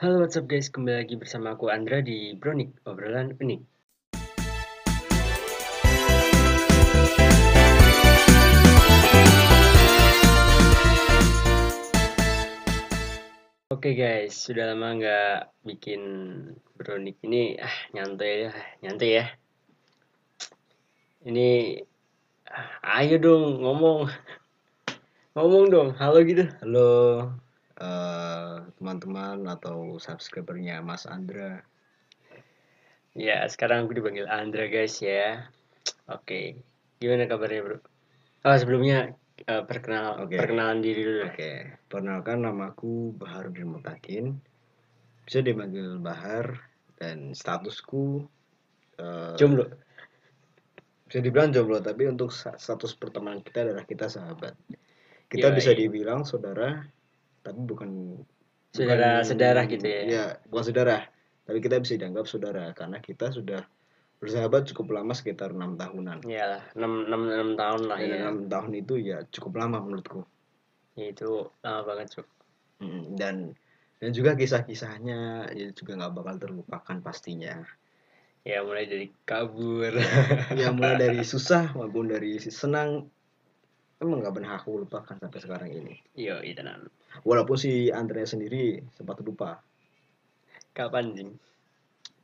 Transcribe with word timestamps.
Halo 0.00 0.24
what's 0.24 0.32
up 0.32 0.48
guys, 0.48 0.72
kembali 0.72 0.96
lagi 0.96 1.12
bersama 1.12 1.52
aku 1.52 1.68
Andra 1.68 2.00
di 2.00 2.32
Bronik, 2.32 2.72
obrolan 2.88 3.36
unik. 3.36 3.60
Oke 13.68 13.92
guys, 13.92 14.40
sudah 14.40 14.72
lama 14.72 14.96
nggak 14.96 15.68
bikin 15.68 16.00
Bronik 16.80 17.20
ini, 17.20 17.60
ah 17.60 17.76
nyantai 17.92 18.48
ya, 18.48 18.52
nyantai 18.80 19.10
ya. 19.20 19.24
Ini, 21.28 21.76
ah, 22.48 23.04
ayo 23.04 23.20
dong 23.20 23.60
ngomong, 23.60 24.08
ngomong 25.36 25.64
dong, 25.68 25.88
halo 26.00 26.24
gitu. 26.24 26.48
Halo 26.64 26.88
eh, 27.80 28.56
teman-teman 28.76 29.48
atau 29.48 29.96
subscribernya 29.96 30.84
Mas 30.84 31.08
Andra. 31.08 31.64
Ya, 33.16 33.42
sekarang 33.50 33.88
aku 33.88 33.98
dipanggil 33.98 34.30
Andra 34.30 34.70
guys 34.70 35.00
ya. 35.02 35.50
Oke, 36.06 36.60
gimana 37.02 37.26
kabarnya 37.26 37.60
bro? 37.64 37.78
Oh 38.46 38.56
sebelumnya 38.56 39.16
eh, 39.48 39.64
perkenal 39.66 40.22
Oke. 40.22 40.36
perkenalan 40.38 40.84
diri 40.84 41.02
dulu. 41.02 41.20
Oke, 41.26 41.80
perkenalkan 41.88 42.46
namaku 42.46 43.16
Bahar 43.16 43.50
bin 43.50 43.74
Mutakin. 43.74 44.38
Bisa 45.24 45.42
dipanggil 45.42 45.98
Bahar 45.98 46.70
dan 47.00 47.32
statusku 47.32 48.28
eh, 49.00 49.36
Jomblo. 49.40 49.66
bisa 51.10 51.26
dibilang 51.26 51.50
jomblo 51.50 51.82
tapi 51.82 52.06
untuk 52.06 52.30
status 52.30 52.94
pertemanan 52.94 53.42
kita 53.42 53.66
adalah 53.66 53.82
kita 53.82 54.06
sahabat. 54.06 54.54
Kita 55.26 55.50
Yoi. 55.50 55.56
bisa 55.58 55.74
dibilang 55.74 56.22
saudara 56.22 56.86
tapi 57.40 57.60
bukan 57.64 57.90
Saudara- 58.70 59.18
bukan- 59.20 59.26
saudara 59.26 59.60
gitu 59.66 59.86
ya? 59.86 60.00
Iya, 60.06 60.24
bukan 60.46 60.64
saudara. 60.64 60.98
Tapi 61.42 61.58
kita 61.58 61.82
bisa 61.82 61.98
dianggap 61.98 62.26
saudara 62.30 62.70
karena 62.70 63.02
kita 63.02 63.34
sudah 63.34 63.66
bersahabat 64.20 64.68
cukup 64.70 64.94
lama 65.00 65.10
sekitar 65.10 65.50
enam 65.50 65.74
tahunan. 65.74 66.22
Iyalah, 66.22 66.62
6, 66.76 67.08
6, 67.10 67.20
6 67.26 67.50
tahun 67.56 67.82
lah 67.88 67.98
ya. 67.98 68.14
enam 68.22 68.46
tahun 68.46 68.70
itu 68.76 68.94
ya 69.00 69.24
cukup 69.32 69.58
lama 69.58 69.80
menurutku. 69.80 70.22
Ya, 70.94 71.10
Itu 71.10 71.50
lama 71.64 71.80
banget 71.82 72.20
cuk. 72.20 72.26
Dan 73.16 73.56
dan 74.00 74.10
juga 74.14 74.32
kisah-kisahnya 74.32 75.50
ya 75.52 75.68
juga 75.74 75.92
nggak 75.98 76.12
bakal 76.14 76.34
terlupakan 76.38 76.96
pastinya 77.02 77.60
Ya 78.40 78.64
mulai 78.64 78.88
dari 78.88 79.12
kabur. 79.28 79.92
ya 80.60 80.72
mulai 80.72 80.96
dari 80.96 81.20
susah 81.32 81.76
maupun 81.76 82.08
dari 82.08 82.40
senang 82.40 83.10
emang 84.00 84.20
nggak 84.20 84.32
pernah 84.32 84.52
aku 84.54 84.80
lupakan 84.80 85.14
sampai 85.14 85.38
sekarang 85.38 85.70
ini 85.70 85.94
Yo, 86.14 86.40
itu 86.40 86.60
nan. 86.60 86.88
walaupun 87.22 87.54
si 87.54 87.88
Andrea 87.88 88.24
sendiri 88.24 88.80
sempat 88.90 89.20
lupa 89.20 89.60
Kapan 90.70 91.12
jing? 91.12 91.30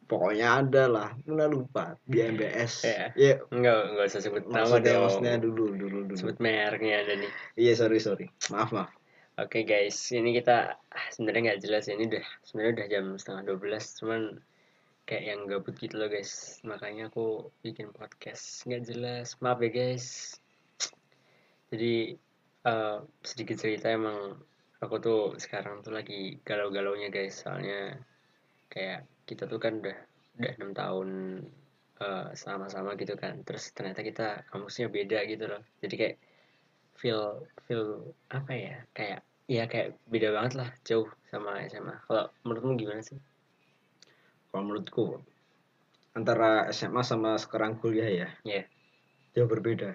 pokoknya 0.06 0.62
ada 0.62 0.84
lah 0.86 1.08
pernah 1.19 1.47
lupa 1.47 1.98
di 2.02 2.22
MBS 2.22 2.86
Ya. 2.86 3.10
ya 3.12 3.34
Enggak, 3.50 3.91
enggak 3.91 4.06
usah 4.06 4.22
sebut 4.22 4.44
nama 4.47 4.78
dong. 4.78 5.02
maksudnya 5.02 5.34
dulu 5.36 5.74
dulu 5.74 5.98
dulu 6.04 6.14
Sebut 6.14 6.38
mereknya 6.38 7.02
ada 7.02 7.14
nih. 7.16 7.32
iya 7.56 7.74
sorry 7.74 7.98
sorry 7.98 8.30
maaf 8.48 8.70
maaf 8.70 8.91
Oke 9.36 9.69
guys, 9.69 10.00
ini 10.10 10.32
kita 10.32 10.80
ah, 10.80 11.06
sebenarnya 11.12 11.52
nggak 11.52 11.60
jelas 11.60 11.84
ya. 11.84 11.92
ini 11.92 12.08
udah 12.08 12.24
sebenarnya 12.41 12.72
udah 12.72 12.86
jam 12.88 13.04
setengah 13.14 13.42
12 13.52 14.00
cuman 14.00 14.20
kayak 15.04 15.24
yang 15.28 15.41
gabut 15.44 15.77
gitu 15.77 16.00
loh 16.00 16.08
guys. 16.08 16.56
Makanya 16.64 17.12
aku 17.12 17.52
bikin 17.60 17.92
podcast 17.92 18.64
nggak 18.64 18.88
jelas. 18.88 19.36
Maaf 19.38 19.60
ya 19.60 19.69
guys. 19.69 20.41
Jadi 21.72 22.14
eh, 22.67 22.98
sedikit 23.22 23.56
cerita 23.59 23.91
emang 23.91 24.39
aku 24.83 24.97
tuh 25.00 25.20
sekarang 25.41 25.83
tuh 25.83 25.95
lagi 25.95 26.39
galau-galaunya 26.42 27.09
guys. 27.11 27.42
Soalnya 27.42 27.98
kayak 28.70 29.06
kita 29.27 29.50
tuh 29.50 29.59
kan 29.59 29.83
udah 29.83 29.98
udah 30.37 30.53
enam 30.61 30.70
tahun 30.77 31.09
eh, 32.03 32.27
sama-sama 32.37 32.94
gitu 33.00 33.14
kan. 33.19 33.42
Terus 33.42 33.70
ternyata 33.75 34.00
kita 34.05 34.47
kampusnya 34.50 34.87
beda 34.91 35.25
gitu 35.27 35.44
loh. 35.50 35.62
Jadi 35.82 35.94
kayak 35.94 36.16
feel 36.97 37.44
feel 37.69 38.16
apa 38.33 38.53
ya 38.56 38.77
kayak 38.97 39.21
ya 39.47 39.65
kayak 39.71 39.94
beda 40.10 40.34
banget 40.34 40.53
lah 40.59 40.69
jauh 40.83 41.06
sama 41.31 41.62
SMA 41.71 42.03
kalau 42.09 42.27
menurutmu 42.43 42.75
gimana 42.75 43.04
sih 43.04 43.21
kalau 44.50 44.62
menurutku 44.66 45.21
antara 46.16 46.72
SMA 46.72 47.04
sama 47.04 47.37
sekarang 47.38 47.78
kuliah 47.78 48.09
ya 48.09 48.28
ya 48.43 48.62
jauh 49.37 49.47
berbeda 49.47 49.94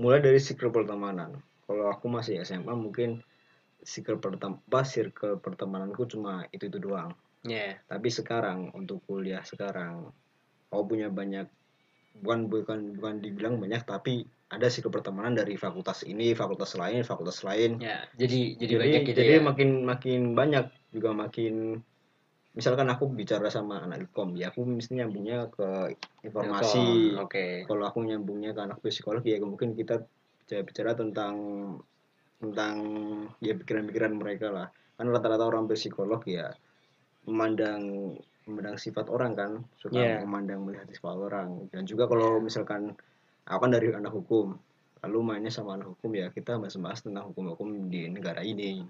mulai 0.00 0.24
dari 0.24 0.40
circle 0.40 0.72
pertemanan. 0.72 1.36
Kalau 1.68 1.92
aku 1.92 2.08
masih 2.08 2.40
SMA 2.40 2.72
mungkin 2.72 3.20
circle 3.84 4.16
pertama 4.16 4.56
circle 4.82 5.36
pertemananku 5.36 6.08
cuma 6.08 6.48
itu 6.56 6.72
itu 6.72 6.80
doang. 6.80 7.12
Ya 7.44 7.76
tapi 7.84 8.08
sekarang 8.08 8.72
untuk 8.72 9.04
kuliah 9.04 9.44
sekarang 9.44 10.08
aku 10.72 10.82
punya 10.96 11.12
banyak 11.12 11.46
bukan 12.24 12.48
bukan 12.48 12.80
bukan 12.98 13.14
dibilang 13.22 13.60
banyak 13.60 13.84
tapi 13.84 14.24
ada 14.50 14.66
circle 14.66 14.90
pertemanan 14.90 15.38
dari 15.38 15.54
fakultas 15.54 16.02
ini 16.02 16.32
fakultas 16.32 16.74
lain 16.74 17.04
fakultas 17.04 17.44
lain. 17.44 17.76
Ya 17.78 18.08
jadi 18.16 18.56
jadi, 18.56 18.64
jadi 18.66 18.74
banyak 18.80 19.00
gitu 19.04 19.18
jadi 19.20 19.34
ya. 19.36 19.44
makin 19.44 19.68
makin 19.84 20.20
banyak 20.32 20.64
juga 20.90 21.10
makin 21.12 21.84
misalkan 22.50 22.90
aku 22.90 23.06
bicara 23.06 23.46
sama 23.46 23.86
anak 23.86 24.10
ikom 24.10 24.34
ya 24.34 24.50
aku 24.50 24.66
mesti 24.66 24.98
nyambungnya 24.98 25.46
ke 25.54 25.94
informasi. 26.26 27.14
Oke. 27.22 27.62
Kalau 27.70 27.84
aku 27.86 28.02
nyambungnya 28.02 28.50
ke 28.50 28.60
anak 28.66 28.82
psikologi 28.82 29.38
ya 29.38 29.38
mungkin 29.42 29.78
kita 29.78 30.02
bisa 30.42 30.66
bicara 30.66 30.98
tentang 30.98 31.34
tentang 32.42 32.74
ya 33.38 33.54
pikiran-pikiran 33.54 34.12
mereka 34.18 34.50
lah. 34.50 34.66
Kan 34.98 35.14
rata-rata 35.14 35.46
orang 35.46 35.70
psikolog 35.70 36.26
ya 36.26 36.50
memandang 37.30 38.16
memandang 38.50 38.76
sifat 38.82 39.06
orang 39.06 39.32
kan. 39.38 39.50
Suka 39.78 39.94
Yeah. 39.94 40.26
memandang 40.26 40.66
melihat 40.66 40.90
sifat 40.90 41.14
orang. 41.14 41.70
Dan 41.70 41.86
juga 41.86 42.10
kalau 42.10 42.42
misalkan 42.42 42.98
aku 43.46 43.60
kan 43.62 43.70
dari 43.70 43.94
anak 43.94 44.10
hukum. 44.10 44.58
Lalu 45.00 45.18
mainnya 45.22 45.54
sama 45.54 45.78
anak 45.78 45.96
hukum 45.96 46.12
ya 46.12 46.28
kita 46.34 46.58
bahas-bahas 46.60 47.00
tentang 47.00 47.30
hukum-hukum 47.30 47.88
di 47.88 48.10
negara 48.10 48.42
ini. 48.42 48.84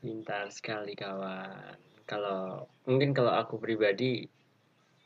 Pintar 0.00 0.48
sekali 0.48 0.96
kawan 0.96 1.93
kalau 2.04 2.68
mungkin 2.84 3.16
kalau 3.16 3.32
aku 3.32 3.56
pribadi 3.56 4.28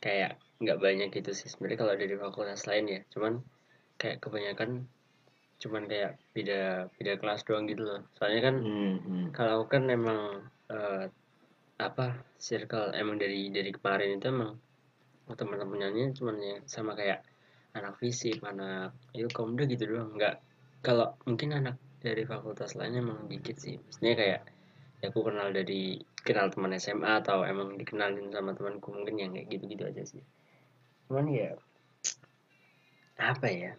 kayak 0.03 0.39
nggak 0.59 0.79
banyak 0.83 1.09
gitu 1.15 1.31
sih 1.35 1.47
sebenarnya 1.51 1.79
kalau 1.79 1.95
dari 1.95 2.15
fakultas 2.19 2.67
lain 2.67 2.87
ya. 2.91 3.01
Cuman 3.15 3.43
kayak 3.99 4.23
kebanyakan 4.23 4.87
cuman 5.59 5.91
kayak 5.91 6.15
beda 6.35 6.87
beda 6.99 7.13
kelas 7.19 7.43
doang 7.47 7.67
gitu 7.67 7.83
loh. 7.83 8.01
Soalnya 8.19 8.41
kan 8.51 8.57
Hmm, 8.63 8.97
hmm. 9.03 9.27
kalau 9.35 9.67
kan 9.67 9.87
emang 9.91 10.47
eh, 10.71 11.11
apa 11.79 12.19
circle 12.39 12.91
emang 12.95 13.19
dari 13.23 13.51
dari 13.55 13.71
kemarin 13.71 14.19
itu 14.19 14.27
emang 14.31 14.59
teman-temannya 15.29 16.11
cuman 16.17 16.37
ya 16.41 16.57
sama 16.67 16.97
kayak 16.99 17.23
anak 17.77 18.01
fisik 18.01 18.43
anak 18.43 18.97
itu 19.15 19.31
kaum 19.31 19.55
udah 19.55 19.67
gitu 19.71 19.85
doang. 19.87 20.15
Nggak 20.15 20.43
kalau 20.83 21.15
mungkin 21.27 21.55
anak 21.55 21.79
dari 21.99 22.23
fakultas 22.23 22.79
lainnya 22.79 23.03
emang 23.03 23.27
dikit 23.27 23.59
sih. 23.59 23.79
Maksudnya 23.79 24.15
kayak 24.15 24.41
ya 24.99 25.15
aku 25.15 25.31
kenal 25.31 25.55
dari 25.55 26.03
kenal 26.27 26.51
teman 26.51 26.75
SMA 26.75 27.23
atau 27.23 27.47
emang 27.47 27.79
dikenalin 27.79 28.35
sama 28.35 28.55
temanku 28.59 28.91
mungkin 28.91 29.15
yang 29.15 29.31
kayak 29.35 29.47
gitu-gitu 29.47 29.85
aja 29.87 30.03
sih. 30.03 30.23
Cuman 31.07 31.31
ya 31.31 31.55
apa 33.19 33.47
ya? 33.51 33.73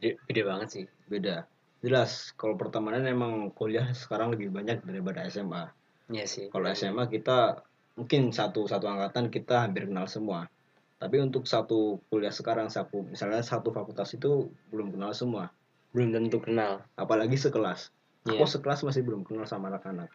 Beda, 0.00 0.16
beda 0.28 0.42
banget 0.48 0.68
sih 0.72 0.84
beda. 1.08 1.44
Jelas 1.84 2.32
kalau 2.38 2.56
pertemanan 2.56 3.04
emang 3.04 3.52
kuliah 3.52 3.92
sekarang 3.92 4.32
lebih 4.32 4.48
banyak 4.48 4.80
daripada 4.86 5.26
SMA 5.28 5.68
Iya 6.12 6.26
sih. 6.28 6.46
Kalau 6.48 6.66
SMA 6.72 7.08
kita 7.08 7.64
mungkin 7.96 8.32
satu 8.32 8.64
satu 8.64 8.88
angkatan 8.88 9.28
kita 9.28 9.68
hampir 9.68 9.88
kenal 9.88 10.08
semua. 10.08 10.48
Tapi 10.96 11.18
untuk 11.18 11.44
satu 11.50 11.98
kuliah 12.08 12.32
sekarang 12.32 12.72
satu 12.72 13.04
misalnya 13.04 13.42
satu 13.44 13.74
fakultas 13.74 14.12
itu 14.16 14.48
belum 14.72 14.96
kenal 14.96 15.12
semua. 15.12 15.52
Belum 15.92 16.12
tentu 16.12 16.40
kenal. 16.40 16.84
Apalagi 16.96 17.36
sekelas. 17.36 17.92
Iya. 18.22 18.38
aku 18.38 18.46
sekelas 18.46 18.86
masih 18.86 19.02
belum 19.02 19.26
kenal 19.26 19.50
sama 19.50 19.66
anak-anak 19.66 20.06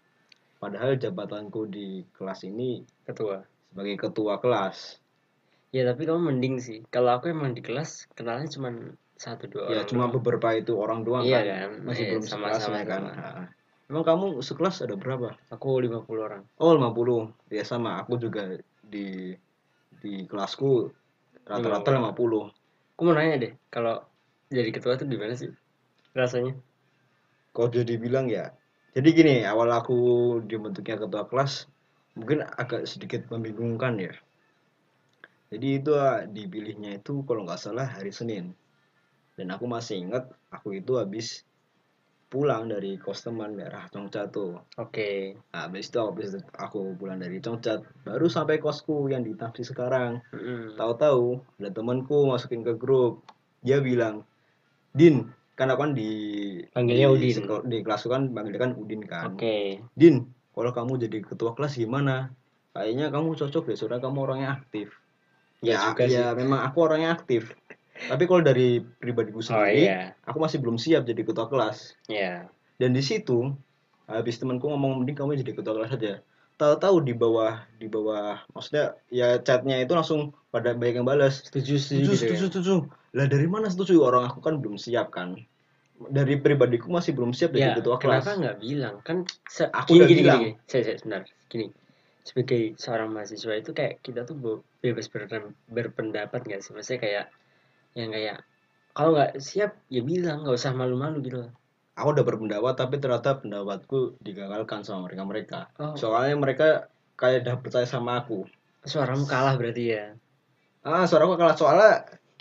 padahal 0.58 0.98
jabatanku 0.98 1.70
di 1.70 2.02
kelas 2.14 2.46
ini 2.46 2.82
ketua 3.06 3.46
sebagai 3.72 3.96
ketua 3.98 4.38
kelas 4.42 5.02
Ya 5.68 5.84
tapi 5.84 6.08
kamu 6.08 6.32
mending 6.32 6.64
sih. 6.64 6.80
Kalau 6.88 7.20
aku 7.20 7.28
emang 7.28 7.52
di 7.52 7.60
kelas 7.60 8.08
kenalnya 8.16 8.48
cuma 8.48 8.72
satu 9.20 9.52
dua 9.52 9.68
ya 9.68 9.84
orang. 9.84 9.88
cuma 9.92 10.06
doang. 10.08 10.14
beberapa 10.16 10.48
itu 10.56 10.72
orang 10.80 11.04
doang 11.04 11.28
Iya 11.28 11.44
kan 11.44 11.44
kan? 11.44 11.72
masih 11.84 12.04
Iya, 12.08 12.12
belum 12.16 12.24
sama- 12.24 12.56
sama- 12.56 12.80
ya 12.80 12.86
kan 12.88 13.02
sama. 13.04 13.44
Emang 13.92 14.04
kamu 14.08 14.26
sekelas 14.40 14.76
ada 14.88 14.96
berapa 14.96 15.36
Aku 15.52 15.80
50 15.84 16.24
orang. 16.24 16.48
Oh 16.56 16.72
50 16.72 17.36
Ya 17.52 17.68
sama 17.68 18.00
aku 18.00 18.16
juga 18.16 18.48
di 18.80 19.36
di 20.00 20.24
kelasku 20.24 20.88
rata-rata 21.44 21.92
50 21.92 22.48
Aku 22.96 23.02
mau 23.04 23.14
nanya 23.14 23.36
deh, 23.36 23.52
kalau 23.68 24.08
jadi 24.48 24.72
ketua 24.72 24.96
tuh 24.96 25.06
gimana 25.06 25.36
sih 25.36 25.52
rasanya? 26.16 26.56
Kok 27.52 27.76
jadi 27.76 27.94
bilang 28.00 28.32
ya 28.32 28.56
Jadi 28.98 29.10
gini 29.14 29.36
awal 29.46 29.70
aku 29.70 29.98
dibentuknya 30.42 30.98
ketua 30.98 31.30
kelas 31.30 31.70
Mungkin 32.18 32.42
agak 32.42 32.90
sedikit 32.90 33.30
membingungkan 33.30 34.02
ya. 34.02 34.14
Jadi 35.54 35.68
itu 35.78 35.94
ah, 35.94 36.26
dipilihnya 36.26 36.98
itu 36.98 37.22
kalau 37.30 37.46
nggak 37.46 37.62
salah 37.62 37.86
hari 37.86 38.10
Senin. 38.10 38.58
Dan 39.38 39.54
aku 39.54 39.70
masih 39.70 40.02
ingat 40.02 40.34
aku 40.50 40.82
itu 40.82 40.98
habis 40.98 41.46
pulang 42.28 42.68
dari 42.68 42.98
kos 42.98 43.22
teman 43.22 43.54
daerah 43.54 43.86
Congcat 43.94 44.34
tuh. 44.34 44.60
Oke. 44.82 45.38
nah, 45.54 45.70
habis 45.70 45.94
itu 45.94 46.02
habis 46.02 46.36
itu 46.36 46.42
aku 46.58 46.98
pulang 46.98 47.22
dari 47.22 47.38
Congcat 47.38 47.86
baru 48.02 48.28
sampai 48.28 48.58
kosku 48.58 49.14
yang 49.14 49.22
di 49.22 49.38
Tamsi 49.38 49.62
sekarang. 49.62 50.20
Mm-mm. 50.34 50.74
tahu-tahu 50.74 51.40
ada 51.62 51.70
temanku 51.70 52.28
masukin 52.28 52.66
ke 52.66 52.74
grup. 52.74 53.24
Dia 53.62 53.78
bilang 53.78 54.26
Din 54.92 55.30
kan 55.58 55.68
aku 55.68 55.82
kan 55.82 55.92
di 55.92 56.12
Panggilnya 56.70 57.10
di, 57.10 57.34
Udin. 57.34 57.44
di 57.66 57.78
kelasku 57.82 58.08
kan 58.08 58.30
panggilnya 58.30 58.62
kan 58.62 58.72
Udin 58.74 59.02
kan 59.02 59.34
Oke. 59.34 59.82
Din 59.92 60.30
kalau 60.54 60.70
kamu 60.70 61.02
jadi 61.02 61.18
ketua 61.22 61.52
kelas 61.52 61.76
gimana 61.76 62.30
kayaknya 62.72 63.10
kamu 63.10 63.34
cocok 63.34 63.64
deh 63.66 63.76
soalnya 63.76 64.00
kamu 64.00 64.18
orangnya 64.22 64.50
aktif 64.56 64.94
Ya 65.60 65.74
ya 65.74 65.80
juga 65.90 66.04
sih. 66.06 66.14
ya 66.14 66.26
memang 66.32 66.62
aku 66.62 66.78
orangnya 66.80 67.10
aktif 67.12 67.50
tapi 67.98 68.30
kalau 68.30 68.46
dari 68.46 68.78
pribadiku 69.02 69.42
Oh 69.42 69.44
sendiri 69.44 69.90
iya. 69.90 70.14
aku 70.22 70.38
masih 70.38 70.62
belum 70.62 70.78
siap 70.78 71.02
jadi 71.02 71.18
ketua 71.20 71.50
kelas 71.50 71.98
Iya. 72.06 72.46
dan 72.78 72.94
di 72.94 73.02
situ 73.02 73.58
habis 74.06 74.38
temanku 74.38 74.70
ngomong 74.70 75.02
mending 75.02 75.18
kamu 75.18 75.34
jadi 75.36 75.58
ketua 75.58 75.74
kelas 75.74 75.92
aja 75.92 76.22
tahu-tahu 76.56 77.02
di 77.02 77.14
bawah 77.14 77.66
di 77.76 77.86
bawah 77.86 78.46
maksudnya 78.50 78.94
ya 79.10 79.38
chatnya 79.38 79.78
itu 79.78 79.90
langsung 79.92 80.30
pada 80.50 80.74
banyak 80.74 81.02
yang 81.02 81.06
balas 81.06 81.42
Setuju 81.44 81.78
setuju 81.78 81.82
setuju. 81.82 82.02
gitu 82.06 82.18
setuju 82.18 82.38
ya. 82.38 82.50
setuju 82.50 82.74
lah 83.18 83.26
dari 83.34 83.48
mana 83.54 83.68
setuju 83.74 83.94
orang 84.10 84.24
aku 84.30 84.40
kan 84.46 84.54
belum 84.62 84.76
siap 84.86 85.08
kan 85.18 85.30
dari 86.18 86.38
pribadiku 86.38 86.88
masih 86.94 87.12
belum 87.18 87.32
siap 87.38 87.50
jadi 87.58 87.70
Ya, 87.70 87.76
ketua 87.78 87.98
kelas 87.98 88.22
kenapa 88.22 88.40
nggak 88.42 88.58
bilang? 88.62 88.96
Kan 89.08 89.18
se- 89.50 89.72
Aku 89.74 89.98
gini, 89.98 90.06
gini, 90.12 90.22
bilang. 90.22 90.40
gini, 90.40 90.50
gini. 90.54 90.70
Saya, 90.70 90.82
saya, 90.86 90.96
sebentar. 91.02 91.22
Gini. 91.52 91.66
Sebagai 92.28 92.62
seorang 92.84 93.10
mahasiswa 93.16 93.54
itu 93.62 93.72
kayak 93.74 93.94
kita 94.06 94.22
tuh 94.30 94.36
bebas 94.84 95.08
ber- 95.10 95.56
berpendapat 95.78 96.42
nggak 96.46 96.62
sih? 96.62 96.72
Maksudnya 96.76 97.00
kayak 97.02 97.26
yang 97.98 98.10
kayak 98.14 98.38
kalau 98.98 99.12
nggak 99.16 99.32
siap 99.42 99.72
ya 99.96 100.02
bilang 100.12 100.38
nggak 100.46 100.58
usah 100.60 100.74
malu-malu 100.74 101.18
gitu 101.26 101.40
aku 101.98 102.08
udah 102.14 102.26
berpendapat 102.30 102.74
tapi 102.78 102.96
ternyata 103.02 103.42
pendapatku 103.42 104.22
digagalkan 104.22 104.82
sama 104.86 105.10
mereka 105.10 105.24
mereka 105.26 105.60
Oh, 105.82 105.94
soalnya 105.98 106.36
mereka 106.38 106.68
kayak 107.18 107.38
udah 107.46 107.56
percaya 107.64 107.88
sama 107.90 108.22
aku 108.22 108.46
suaramu 108.86 109.26
kalah 109.26 109.56
berarti 109.60 109.84
ya. 109.98 110.04
ah 110.86 111.04
suara 111.10 111.24
aku 111.26 111.36
kalah 111.42 111.56
soalnya 111.60 111.92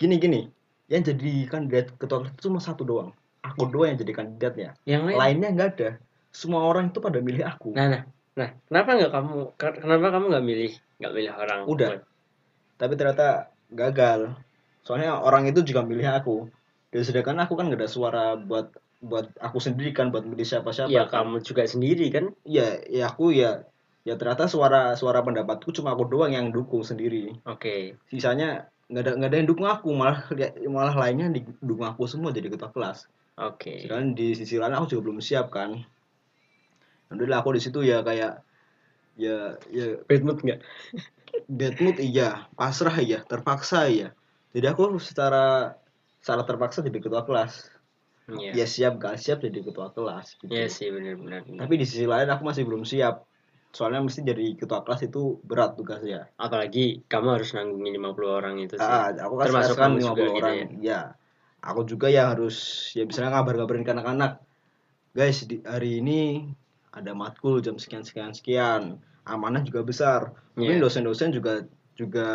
gini 0.01 0.15
gini 0.23 0.39
yang 0.87 1.03
jadi 1.03 1.31
kandidat 1.45 1.91
ketua 1.95 2.23
kelas 2.23 2.31
itu 2.33 2.41
cuma 2.47 2.59
satu 2.59 2.83
doang 2.83 3.09
aku 3.39 3.67
doang 3.67 3.95
yang 3.95 3.99
jadi 3.99 4.13
kandidatnya 4.15 4.69
Yang 4.83 5.01
lain. 5.05 5.17
lainnya 5.17 5.49
nggak 5.51 5.69
ada 5.75 5.89
semua 6.31 6.63
orang 6.63 6.89
itu 6.89 6.99
pada 6.99 7.19
milih 7.19 7.43
aku 7.43 7.71
Nah, 7.71 7.87
nah, 7.87 8.01
nah, 8.33 8.49
kenapa 8.67 8.89
nggak 8.95 9.11
kamu? 9.11 9.37
ke- 9.55 9.79
Kenapa 9.79 10.07
kamu 10.09 10.25
nggak 10.31 10.45
milih 10.45 10.71
nggak 10.97 11.13
milih 11.13 11.31
orang? 11.33 11.59
Udah. 11.65 11.89
buat- 11.91 12.05
tapi 12.77 12.93
ternyata 12.93 13.27
gagal 13.67 14.19
soalnya 14.81 15.17
orang 15.17 15.43
itu 15.45 15.59
juga 15.61 15.81
milih 15.81 16.07
aku 16.07 16.47
dan 16.87 17.01
sedangkan 17.03 17.43
aku 17.43 17.53
kan 17.53 17.67
nggak 17.67 17.81
ada 17.81 17.89
suara 17.89 18.25
buat 18.39 18.71
buat 18.97 19.29
aku 19.37 19.59
sendiri 19.59 19.91
kan 19.91 20.09
buat 20.09 20.23
milih 20.23 20.41
siapa-siapa 20.41 20.89
Ya 20.89 21.05
kan. 21.05 21.27
kamu 21.27 21.41
juga 21.41 21.65
sendiri 21.65 22.07
kan? 22.09 22.31
ya 22.41 22.79
ya 22.87 23.11
aku 23.11 23.29
ya 23.29 23.65
ya 24.01 24.15
ternyata 24.15 24.47
suara 24.47 24.95
suara 24.95 25.19
pendapatku 25.19 25.69
cuma 25.69 25.91
aku 25.91 26.07
doang 26.07 26.31
yang 26.31 26.47
dukung 26.49 26.79
sendiri 26.81 27.35
Oke. 27.43 27.99
sisanya 28.07 28.71
nggak 28.87 29.03
ada 29.03 29.11
nggak 29.19 29.29
ada 29.29 29.37
yang 29.43 29.49
dukung 29.51 29.67
aku 29.67 29.89
malah 29.91 30.23
malah 30.71 30.95
lainnya 30.95 31.27
didukung 31.31 31.87
aku 31.87 32.07
semua 32.07 32.31
jadi 32.31 32.47
ketua 32.47 32.71
kelas 32.71 33.07
Oke. 33.37 33.83
sedangkan 33.83 34.15
di 34.15 34.33
sisi 34.33 34.55
lain 34.55 34.73
aku 34.73 34.95
juga 34.95 35.11
belum 35.11 35.19
siap 35.19 35.51
kan 35.51 35.83
alhamdulillah 37.11 37.39
aku 37.43 37.55
di 37.55 37.61
situ 37.61 37.83
ya 37.83 37.99
kayak 38.01 38.41
ya 39.19 39.59
ya 39.71 39.85
Bad 40.07 40.21
mood 40.23 40.39
nggak? 40.39 40.59
bad 41.51 41.75
mood 41.83 41.97
iya 41.99 42.47
pasrah 42.55 42.95
iya 43.01 43.23
terpaksa 43.27 43.91
iya 43.91 44.15
jadi 44.55 44.71
aku 44.71 44.95
secara 45.03 45.75
secara 46.23 46.41
terpaksa 46.47 46.79
jadi 46.81 46.99
ketua 47.03 47.23
kelas 47.27 47.71
Iya. 48.27 48.51
ya 48.59 48.65
siap 48.67 48.99
gak 48.99 49.15
siap 49.23 49.39
jadi 49.39 49.63
ketua 49.63 49.95
kelas 49.95 50.35
gitu. 50.35 50.51
Iya 50.51 50.67
sih 50.67 50.91
benar-benar. 50.91 51.47
tapi 51.47 51.79
di 51.79 51.87
sisi 51.87 52.03
lain 52.03 52.27
aku 52.27 52.43
masih 52.43 52.67
belum 52.67 52.83
siap 52.83 53.23
soalnya 53.71 54.01
mesti 54.01 54.23
jadi 54.23 54.57
ketua 54.57 54.81
kelas 54.81 55.05
itu 55.05 55.37
berat 55.45 55.77
tugasnya. 55.77 56.31
Apalagi 56.35 57.03
kamu 57.05 57.27
harus 57.37 57.53
nanggungin 57.53 57.99
50 57.99 58.25
orang 58.39 58.55
itu 58.57 58.75
sih. 58.75 58.83
ah, 58.83 59.13
aku 59.13 59.35
kan 59.37 59.45
Termasuk 59.51 59.75
kamu 59.77 59.95
50 60.01 60.03
juga 60.03 60.23
gitu 60.23 60.37
orang. 60.41 60.57
ya. 60.81 61.01
Aku 61.61 61.81
juga 61.83 62.07
ya 62.07 62.31
harus 62.31 62.57
ya 62.93 63.03
misalnya 63.03 63.33
ngabar-ngabarin 63.37 63.83
ke 63.83 63.91
anak-anak 63.91 64.31
guys 65.11 65.41
di 65.45 65.59
hari 65.65 65.99
ini 65.99 66.47
ada 66.93 67.13
matkul 67.13 67.59
jam 67.61 67.77
sekian 67.77 68.01
sekian 68.05 68.33
sekian. 68.33 68.97
Amanah 69.27 69.61
juga 69.61 69.83
besar. 69.83 70.31
Mungkin 70.55 70.79
Iya. 70.79 70.83
dosen-dosen 70.87 71.35
juga 71.35 71.67
juga 71.93 72.27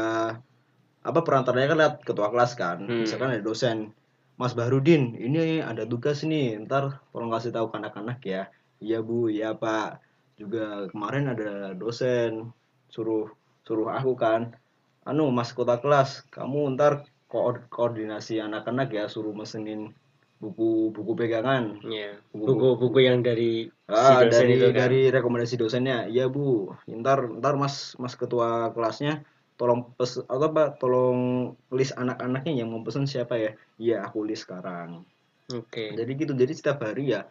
apa 1.02 1.20
perantaranya 1.26 1.68
kan 1.72 1.78
lihat 1.80 1.94
ketua 2.04 2.28
kelas 2.30 2.52
kan. 2.54 2.86
Hmm. 2.86 3.02
misalkan 3.02 3.34
ada 3.34 3.42
dosen 3.42 3.90
Mas 4.38 4.54
Bahrudin 4.54 5.14
ini 5.14 5.58
ada 5.58 5.82
tugas 5.86 6.22
nih. 6.22 6.58
Ntar 6.62 7.02
tolong 7.10 7.30
kasih 7.30 7.50
tahu 7.50 7.70
ke 7.72 7.76
anak-anak 7.78 8.18
ya. 8.22 8.42
Iya 8.78 9.02
bu. 9.02 9.26
Iya 9.26 9.54
pak 9.54 10.02
juga 10.42 10.64
kemarin 10.92 11.24
ada 11.32 11.50
dosen 11.82 12.50
suruh 12.94 13.30
suruh 13.66 13.88
aku 13.98 14.12
kan 14.18 14.50
anu 15.06 15.30
mas 15.38 15.50
kota 15.54 15.78
kelas 15.82 16.10
kamu 16.34 16.74
ntar 16.74 16.92
ko- 17.30 17.66
koordinasi 17.70 18.42
anak-anak 18.42 18.88
ya 18.96 19.04
suruh 19.06 19.34
mesenin 19.40 19.94
buku 20.42 20.90
buku 20.90 21.12
pegangan. 21.14 21.78
Buku- 22.34 22.50
Buku-buku 22.50 22.98
yang 23.06 23.22
dari 23.22 23.70
ah, 23.86 24.18
si 24.18 24.26
dosen 24.26 24.50
dari 24.50 24.54
itu 24.58 24.66
kan. 24.74 24.78
dari 24.82 25.00
rekomendasi 25.14 25.54
dosennya 25.54 25.98
iya 26.10 26.26
bu 26.26 26.74
ntar 26.90 27.18
ntar 27.38 27.54
mas 27.54 27.94
mas 28.02 28.18
ketua 28.18 28.74
kelasnya 28.74 29.22
tolong 29.54 29.94
pes 29.94 30.18
atau 30.18 30.50
apa 30.50 30.74
tolong 30.82 31.54
list 31.70 31.94
anak-anaknya 31.94 32.52
yang 32.66 32.68
mau 32.74 32.82
pesen 32.82 33.06
siapa 33.06 33.38
ya 33.38 33.50
iya 33.78 34.02
aku 34.02 34.26
list 34.26 34.50
sekarang 34.50 35.06
Oke. 35.54 35.94
jadi 35.94 36.10
gitu 36.18 36.32
jadi 36.34 36.52
setiap 36.58 36.82
hari 36.82 37.14
ya 37.14 37.30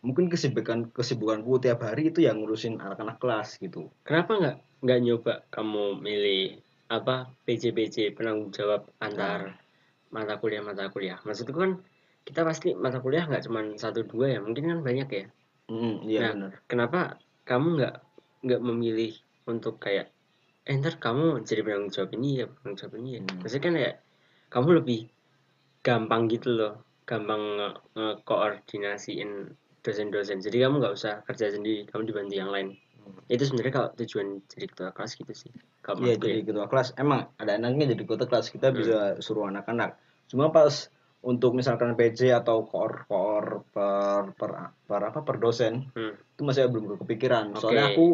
mungkin 0.00 0.32
kesibukan 0.32 0.88
kesibukanku 0.96 1.60
tiap 1.60 1.84
hari 1.84 2.08
itu 2.08 2.24
yang 2.24 2.40
ngurusin 2.40 2.80
anak-anak 2.80 3.20
kelas 3.20 3.60
gitu 3.60 3.92
Kenapa 4.02 4.32
nggak 4.40 4.56
nggak 4.80 5.00
nyoba 5.04 5.34
kamu 5.52 6.00
milih 6.00 6.56
apa 6.88 7.28
PJ-PJ 7.46 8.16
penanggung 8.16 8.50
jawab 8.50 8.88
antar 8.98 9.60
mata 10.10 10.40
kuliah 10.40 10.64
mata 10.64 10.90
kuliah? 10.90 11.20
Maksudku 11.22 11.54
kan 11.54 11.78
kita 12.26 12.42
pasti 12.42 12.74
mata 12.74 12.98
kuliah 12.98 13.28
nggak 13.28 13.44
cuma 13.46 13.62
satu 13.78 14.02
dua 14.02 14.26
ya, 14.34 14.38
mungkin 14.42 14.66
kan 14.66 14.78
banyak 14.82 15.08
ya. 15.12 15.24
Hmm, 15.70 16.02
iya 16.02 16.18
Nah. 16.18 16.32
benar 16.34 16.52
Kenapa 16.66 17.00
kamu 17.46 17.66
nggak 17.78 17.94
nggak 18.42 18.60
memilih 18.64 19.12
untuk 19.46 19.78
kayak 19.78 20.10
eh 20.64 20.74
ntar 20.80 20.96
kamu 20.98 21.44
jadi 21.44 21.60
penanggung 21.62 21.92
jawab 21.92 22.10
ini 22.16 22.42
ya 22.42 22.46
penanggung 22.48 22.78
jawab 22.80 22.94
ini 22.98 23.08
ya. 23.14 23.20
Hmm. 23.20 23.36
Maksudnya 23.44 23.62
kan 23.62 23.74
ya 23.76 23.92
kamu 24.50 24.68
lebih 24.82 25.00
gampang 25.80 26.22
gitu 26.26 26.48
loh, 26.56 26.72
gampang 27.06 27.42
nge- 27.60 27.80
ngekoordinasiin 27.96 29.30
dosen-dosen. 29.80 30.38
Jadi 30.38 30.60
kamu 30.60 30.78
nggak 30.78 30.94
usah 30.94 31.24
kerja 31.24 31.50
sendiri, 31.50 31.88
kamu 31.88 32.02
dibantu 32.06 32.34
yang 32.34 32.50
lain. 32.50 32.76
Itu 33.26 33.42
sebenarnya 33.42 33.72
kalau 33.72 33.88
tujuan 33.96 34.26
jadi 34.46 34.66
ketua 34.68 34.90
kelas 34.92 35.12
gitu 35.14 35.32
sih. 35.32 35.50
Kalau 35.80 36.04
Iya 36.04 36.14
menurutku 36.14 36.26
jadi 36.26 36.38
ya. 36.38 36.46
ketua 36.46 36.66
kelas 36.68 36.88
emang 36.94 37.20
ada 37.36 37.52
enaknya 37.56 37.84
jadi 37.90 38.02
ketua 38.04 38.28
kelas 38.28 38.46
kita 38.48 38.66
Hmm. 38.70 38.76
bisa 38.76 38.96
suruh 39.18 39.48
anak-anak. 39.48 39.96
Cuma 40.28 40.50
pas 40.50 40.90
untuk 41.20 41.52
misalkan 41.52 41.94
PJ 41.94 42.32
atau 42.32 42.64
koor 42.64 43.04
koor 43.04 43.64
per 43.72 44.32
per, 44.36 44.50
per 44.84 45.00
apa 45.02 45.20
per 45.20 45.36
dosen 45.36 45.88
Hmm. 45.90 46.14
itu 46.16 46.42
masih 46.42 46.68
belum 46.68 46.96
kepikiran. 46.98 47.52
Oke. 47.52 47.60
Soalnya 47.60 47.92
aku 47.92 48.06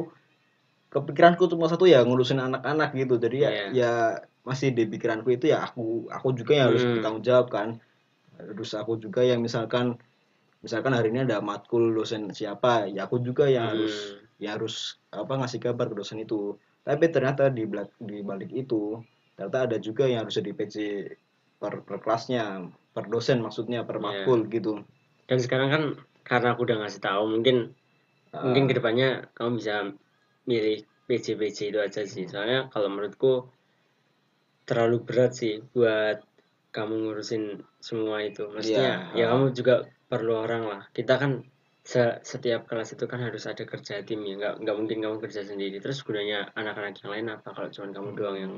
kepikiranku 0.88 1.44
cuma 1.46 1.66
satu 1.66 1.84
ya 1.84 2.00
ngurusin 2.02 2.40
anak-anak 2.40 2.94
gitu. 2.94 3.18
Jadi 3.18 3.36
ya 3.42 3.50
Iya. 3.50 3.66
ya 3.72 3.92
masih 4.42 4.70
di 4.70 4.86
pikiranku 4.86 5.28
itu 5.28 5.50
ya 5.50 5.66
aku 5.66 6.06
aku 6.08 6.30
juga 6.32 6.52
yang 6.54 6.66
harus 6.72 6.82
Hmm. 6.82 6.98
bertanggung 6.98 7.24
jawab 7.24 7.46
kan. 7.50 7.68
Terus 8.36 8.70
aku 8.72 8.96
juga 8.96 9.24
yang 9.24 9.40
misalkan 9.40 9.96
misalkan 10.66 10.92
hari 10.98 11.08
ini 11.14 11.22
ada 11.22 11.38
matkul 11.38 11.94
dosen 11.94 12.34
siapa 12.34 12.90
ya 12.90 13.06
aku 13.06 13.22
juga 13.22 13.46
yang 13.46 13.70
harus 13.72 13.94
Hmm. 14.18 14.42
ya 14.44 14.48
harus 14.58 15.00
apa 15.14 15.32
ngasih 15.40 15.60
kabar 15.62 15.86
ke 15.88 15.96
dosen 15.96 16.18
itu 16.20 16.58
tapi 16.84 17.08
ternyata 17.08 17.48
di 17.48 17.64
belak- 17.64 17.96
di 18.02 18.20
balik 18.20 18.50
itu 18.52 19.00
ternyata 19.38 19.58
ada 19.70 19.76
juga 19.80 20.04
yang 20.10 20.26
harus 20.26 20.36
di 20.42 20.52
PC 20.52 20.76
per, 21.56 21.86
per 21.86 22.02
kelasnya 22.04 22.66
per 22.92 23.08
dosen 23.08 23.40
maksudnya 23.40 23.86
per 23.88 23.96
Iya. 23.96 24.04
matkul 24.04 24.40
gitu 24.50 24.82
Dan 25.26 25.38
sekarang 25.42 25.68
kan 25.74 25.82
karena 26.22 26.54
aku 26.54 26.62
udah 26.70 26.78
ngasih 26.86 27.02
tahu, 27.02 27.24
mungkin 27.26 27.74
Ah, 28.30 28.42
mungkin 28.46 28.68
ke 28.70 28.74
depannya 28.78 29.26
kamu 29.34 29.50
bisa 29.58 29.74
milih 30.50 30.84
PJ-PJ 31.08 31.58
itu 31.72 31.78
aja 31.82 32.02
sih. 32.04 32.26
Soalnya 32.30 32.68
kalau 32.70 32.90
menurutku 32.92 33.48
terlalu 34.68 35.02
berat 35.06 35.32
sih 35.34 35.62
buat 35.74 36.22
kamu 36.74 36.94
ngurusin 37.06 37.64
semua 37.80 38.22
itu. 38.22 38.46
Maksudnya 38.50 39.10
Iya, 39.14 39.18
ya 39.18 39.24
ah. 39.24 39.28
kamu 39.34 39.46
juga 39.56 39.74
perlu 40.06 40.34
orang 40.36 40.62
lah. 40.64 40.82
Kita 40.88 41.16
kan 41.16 41.42
se- 41.80 42.18
setiap 42.20 42.66
kelas 42.66 42.92
itu 42.92 43.04
kan 43.04 43.20
harus 43.20 43.44
ada 43.44 43.62
kerja 43.62 44.00
tim 44.00 44.22
ya. 44.22 44.34
Nggak 44.34 44.54
nggak 44.62 44.76
mungkin 44.76 44.98
kamu 45.00 45.16
kerja 45.20 45.42
sendiri. 45.42 45.78
Terus 45.78 46.00
gunanya 46.00 46.50
anak-anak 46.52 46.98
yang 46.98 47.10
lain 47.10 47.26
apa 47.30 47.48
kalau 47.50 47.68
cuma 47.68 47.90
kamu 47.90 48.08
doang 48.12 48.36
yang 48.36 48.54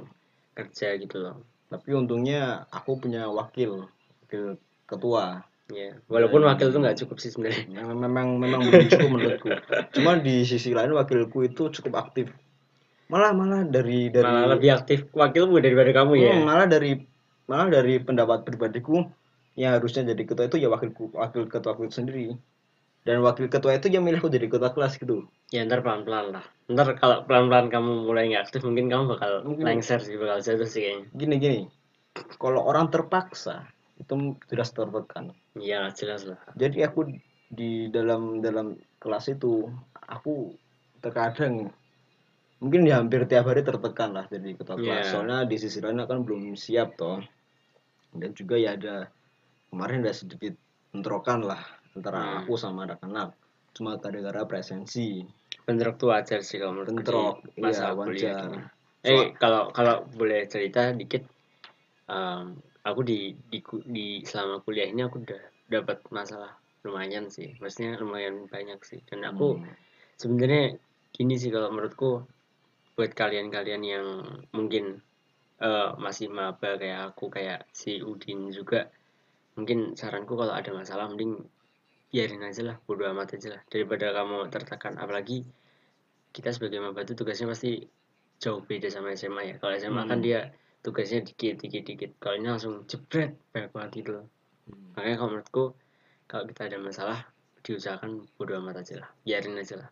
kerja 0.52 0.96
gitu 0.96 1.18
loh. 1.18 1.36
tapi 1.68 1.92
untungnya 1.92 2.64
aku 2.66 2.96
punya 2.96 3.28
wakil 3.28 3.84
wakil 4.22 4.56
ketua 4.84 5.44
Ya, 5.68 5.92
walaupun 6.08 6.40
Dan- 6.40 6.48
wakil 6.48 6.72
tuh 6.72 6.80
nggak 6.80 6.96
cukup 6.96 7.20
sih 7.20 7.28
sebenarnya. 7.28 7.68
memang 7.84 8.00
memang 8.00 8.26
memang 8.40 8.60
belum 8.64 8.88
cukup 8.88 9.08
menurutku 9.12 9.48
cuma 9.92 10.16
di 10.16 10.40
sisi 10.42 10.72
lain 10.72 10.96
wakilku 10.96 11.44
itu 11.44 11.68
cukup 11.68 12.00
aktif 12.00 12.32
malah 13.06 13.36
malah 13.36 13.62
dari 13.62 14.08
dari 14.08 14.24
Malah 14.24 14.56
lebih 14.56 14.72
aktif 14.72 15.12
wakilmu 15.12 15.60
daripada 15.60 15.92
kamu 15.92 16.12
ya. 16.16 16.32
Hmm, 16.34 16.48
malah 16.48 16.64
dari 16.64 16.96
malah 17.44 17.68
dari 17.68 18.00
pendapat 18.00 18.42
pribadiku 18.42 19.04
yang 19.58 19.74
harusnya 19.74 20.06
jadi 20.06 20.22
ketua 20.22 20.46
itu 20.46 20.62
ya 20.62 20.70
wakil 20.70 20.94
wakil 21.18 21.50
ketua 21.50 21.74
aku 21.74 21.90
sendiri. 21.90 22.38
Dan 23.02 23.24
wakil 23.26 23.50
ketua 23.50 23.74
itu 23.74 23.90
yang 23.90 24.06
milih 24.06 24.22
aku 24.22 24.30
jadi 24.30 24.46
ketua 24.46 24.70
kelas 24.70 25.02
gitu. 25.02 25.26
Ya 25.50 25.66
ntar 25.66 25.82
pelan-pelan 25.82 26.38
lah. 26.38 26.44
Ntar 26.70 26.94
kalau 26.94 27.26
pelan-pelan 27.26 27.66
kamu 27.66 28.06
mulai 28.06 28.30
nggak 28.30 28.48
aktif 28.48 28.62
mungkin 28.62 28.86
kamu 28.86 29.18
bakal 29.18 29.42
Mungkin. 29.42 29.64
lengser 29.66 29.98
sih 29.98 30.14
bakal 30.14 30.38
jatuh 30.38 30.68
sih 30.68 30.86
kayaknya. 30.86 31.06
Gini 31.18 31.34
gini. 31.42 31.60
Kalau 32.38 32.62
orang 32.62 32.86
terpaksa 32.94 33.66
itu 33.98 34.38
jelas 34.46 34.70
tertekan. 34.70 35.34
Iya 35.58 35.90
jelas 35.90 36.22
lah. 36.22 36.38
Jadi 36.54 36.78
aku 36.86 37.10
di 37.50 37.90
dalam 37.90 38.38
dalam 38.38 38.78
kelas 39.02 39.34
itu 39.34 39.66
aku 40.06 40.54
terkadang 41.02 41.72
mungkin 42.62 42.84
ya 42.84 42.98
hampir 43.00 43.24
tiap 43.24 43.48
hari 43.48 43.64
tertekan 43.64 44.14
lah 44.14 44.28
jadi 44.30 44.54
ketua 44.54 44.76
kelas. 44.78 45.06
Iya. 45.08 45.10
soalnya 45.10 45.38
di 45.50 45.56
sisi 45.58 45.82
lain 45.82 46.04
kan 46.06 46.22
belum 46.22 46.54
siap 46.54 46.94
toh. 46.94 47.24
Dan 48.14 48.36
juga 48.36 48.54
ya 48.60 48.76
ada 48.78 49.08
kemarin 49.68 50.04
ada 50.04 50.14
sedikit 50.16 50.54
bentrokan 50.90 51.44
lah 51.44 51.60
antara 51.92 52.20
Hmm. 52.20 52.36
aku 52.44 52.56
sama 52.56 52.88
anak-anak. 52.88 53.36
Cuma 53.76 54.00
gara-gara 54.00 54.42
presensi. 54.48 55.22
Bentrok 55.68 56.00
tuh 56.00 56.08
wajar 56.10 56.40
sih 56.40 56.58
kalau 56.58 56.80
menurutku 56.80 56.96
di 56.96 57.04
bentrok 57.04 57.36
masa 57.60 57.84
iya 57.84 57.94
kuliah 57.94 58.40
wajar. 58.48 58.52
eh 59.04 59.26
kalau 59.36 59.62
kalau 59.70 59.96
boleh 60.10 60.48
cerita 60.50 60.90
dikit 60.90 61.22
em, 62.08 62.56
aku 62.82 63.00
di, 63.04 63.36
di 63.52 63.60
di 63.86 64.06
selama 64.24 64.64
kuliah 64.64 64.88
ini 64.88 65.04
aku 65.04 65.20
udah 65.22 65.42
dapat 65.68 66.00
masalah 66.08 66.56
lumayan 66.82 67.28
sih. 67.28 67.54
Maksudnya 67.60 68.00
lumayan 68.00 68.48
banyak 68.48 68.80
sih. 68.82 69.04
Dan 69.04 69.28
aku 69.28 69.60
Hmm. 69.60 69.74
sebenarnya 70.16 70.80
gini 71.12 71.34
sih 71.36 71.52
kalau 71.52 71.68
menurutku 71.70 72.24
buat 72.96 73.12
kalian-kalian 73.14 73.82
yang 73.84 74.06
mungkin 74.50 74.98
eh, 75.58 75.90
masih 75.98 76.30
maba 76.30 76.78
kayak 76.78 77.12
aku 77.14 77.30
kayak 77.30 77.66
si 77.74 77.98
Udin 78.02 78.50
juga 78.50 78.86
mungkin 79.58 79.98
saranku 79.98 80.38
kalau 80.38 80.54
ada 80.54 80.70
masalah 80.70 81.10
mending 81.10 81.42
biarin 82.08 82.40
aja 82.46 82.62
lah 82.62 82.76
bodo 82.86 83.04
amat 83.10 83.34
aja 83.34 83.58
lah. 83.58 83.60
Daripada 83.66 84.14
kamu 84.14 84.48
tertekan 84.54 84.94
apalagi 84.96 85.42
kita 86.30 86.54
sebagai 86.54 86.78
maba 86.78 87.02
itu 87.02 87.18
tugasnya 87.18 87.50
pasti 87.50 87.82
jauh 88.38 88.62
beda 88.62 88.86
sama 88.88 89.12
SMA 89.18 89.42
ya. 89.50 89.54
Kalau 89.58 89.74
SMA 89.74 90.06
kan 90.06 90.22
Hmm. 90.22 90.24
dia 90.24 90.40
tugasnya 90.86 91.26
dikit 91.26 91.58
dikit 91.58 91.82
dikit 91.84 92.10
kalau 92.22 92.38
ini 92.38 92.48
langsung 92.54 92.86
jebret 92.86 93.34
banyak 93.50 93.70
banget 93.74 93.90
gitu 93.98 94.10
loh. 94.22 94.26
Hmm. 94.70 94.94
makanya 94.94 95.16
kalau 95.18 95.30
menurutku 95.34 95.64
kalau 96.28 96.44
kita 96.46 96.68
ada 96.68 96.76
masalah 96.78 97.18
diusahakan 97.66 98.24
bodo 98.38 98.56
amat 98.62 98.86
aja 98.86 99.02
lah. 99.02 99.10
Biarin 99.26 99.58
aja 99.58 99.74
lah. 99.82 99.90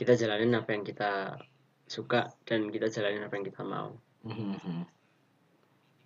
Kita 0.00 0.16
jalanin 0.16 0.54
apa 0.56 0.72
yang 0.72 0.82
kita 0.82 1.36
suka 1.86 2.32
dan 2.48 2.72
kita 2.72 2.88
jalanin 2.90 3.22
apa 3.26 3.34
yang 3.36 3.46
kita 3.46 3.62
mau. 3.62 3.94
Mhm. 4.26 4.95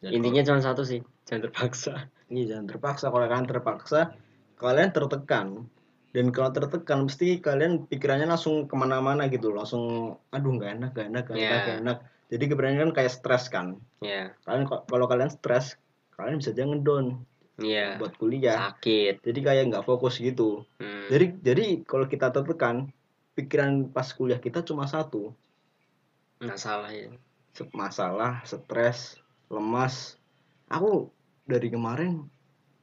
Dan 0.00 0.16
intinya 0.16 0.42
cuma 0.48 0.60
satu 0.64 0.82
sih 0.82 1.04
jangan 1.28 1.48
terpaksa 1.52 2.08
Iya 2.30 2.56
jangan 2.56 2.66
terpaksa. 2.70 3.10
Kalau 3.10 3.26
kalian 3.26 3.48
terpaksa, 3.50 4.00
kalian 4.54 4.90
tertekan. 4.94 5.66
Dan 6.10 6.30
kalau 6.30 6.50
tertekan, 6.54 7.06
mesti 7.06 7.42
kalian 7.42 7.86
pikirannya 7.90 8.26
langsung 8.30 8.70
ke 8.70 8.74
mana-mana 8.78 9.26
gitu. 9.26 9.50
Langsung, 9.50 10.14
aduh 10.30 10.50
nggak 10.54 10.78
enak, 10.78 10.90
nggak 10.94 11.06
enak, 11.10 11.24
nggak 11.26 11.38
enak, 11.38 11.50
Iya. 11.50 11.62
nggak 11.66 11.80
enak. 11.82 11.98
Jadi 12.30 12.44
keberanian 12.46 12.80
kan 12.86 12.92
kayak 13.02 13.12
stres 13.14 13.50
kan. 13.50 13.66
ya 13.98 14.30
Kalian 14.46 14.70
kalau 14.70 15.06
kalian 15.10 15.30
stres, 15.30 15.74
kalian 16.14 16.38
bisa 16.38 16.54
aja 16.54 16.62
ngedown 16.66 17.26
ya 17.60 17.98
buat 18.00 18.16
kuliah. 18.16 18.72
sakit 18.72 19.20
Jadi 19.26 19.38
kayak 19.44 19.62
nggak 19.74 19.84
fokus 19.84 20.16
gitu. 20.22 20.64
Hmm. 20.78 21.10
Jadi 21.10 21.36
jadi 21.42 21.64
kalau 21.84 22.06
kita 22.06 22.30
tertekan, 22.30 22.94
pikiran 23.34 23.90
pas 23.90 24.06
kuliah 24.14 24.38
kita 24.38 24.62
cuma 24.64 24.86
satu, 24.86 25.34
masalah 26.40 26.88
ya 26.94 27.12
masalah, 27.76 28.40
stres, 28.48 29.19
lemas. 29.50 30.16
Aku 30.70 31.10
dari 31.44 31.68
kemarin 31.68 32.30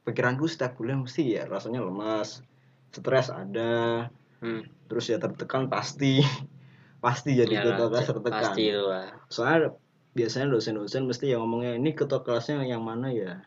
pikiranku 0.04 0.44
setiap 0.44 0.76
kuliah 0.76 1.00
mesti 1.00 1.40
ya 1.40 1.48
rasanya 1.48 1.80
lemas, 1.80 2.44
stres 2.92 3.32
ada, 3.32 4.08
hmm. 4.44 4.88
terus 4.88 5.08
ya 5.08 5.16
tertekan 5.16 5.72
pasti, 5.72 6.20
pasti 7.04 7.32
jadi 7.36 7.64
Iyalah, 7.64 7.66
ketua 7.72 7.86
kelas 7.92 8.06
tertekan. 8.12 8.42
pasti 8.52 8.64
lah 8.72 9.08
Soalnya 9.32 9.72
biasanya 10.12 10.46
dosen-dosen 10.52 11.08
mesti 11.08 11.32
yang 11.32 11.44
ngomongnya 11.44 11.76
ini 11.76 11.96
ketua 11.96 12.20
kelasnya 12.20 12.64
yang 12.64 12.84
mana 12.84 13.08
ya? 13.12 13.40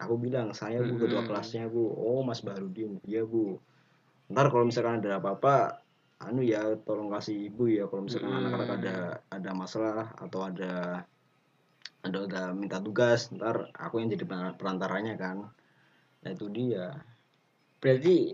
Aku 0.00 0.16
bilang 0.16 0.56
saya 0.56 0.80
bu 0.80 0.96
ketua 0.98 1.22
Mm-mm. 1.22 1.28
kelasnya 1.28 1.68
bu. 1.68 1.92
Oh 1.92 2.24
Mas 2.24 2.40
Barudin, 2.40 2.98
iya 3.04 3.22
bu. 3.22 3.60
Ntar 4.32 4.48
kalau 4.48 4.64
misalkan 4.64 5.04
ada 5.04 5.20
apa-apa, 5.20 5.84
anu 6.22 6.40
ya 6.40 6.78
tolong 6.86 7.12
kasih 7.12 7.52
ibu 7.52 7.68
ya 7.68 7.84
kalau 7.90 8.08
misalkan 8.08 8.32
Mm-mm. 8.32 8.40
anak-anak 8.48 8.70
ada 8.80 8.96
ada 9.28 9.50
masalah 9.52 10.06
atau 10.16 10.40
ada 10.46 11.04
ada 12.02 12.18
udah 12.26 12.44
minta 12.54 12.78
tugas, 12.82 13.30
ntar 13.34 13.70
aku 13.78 14.02
yang 14.02 14.10
jadi 14.14 14.24
peran- 14.26 14.56
perantaranya 14.58 15.14
kan. 15.18 15.50
Nah 16.22 16.30
itu 16.34 16.46
dia. 16.50 16.86
berarti 17.82 18.30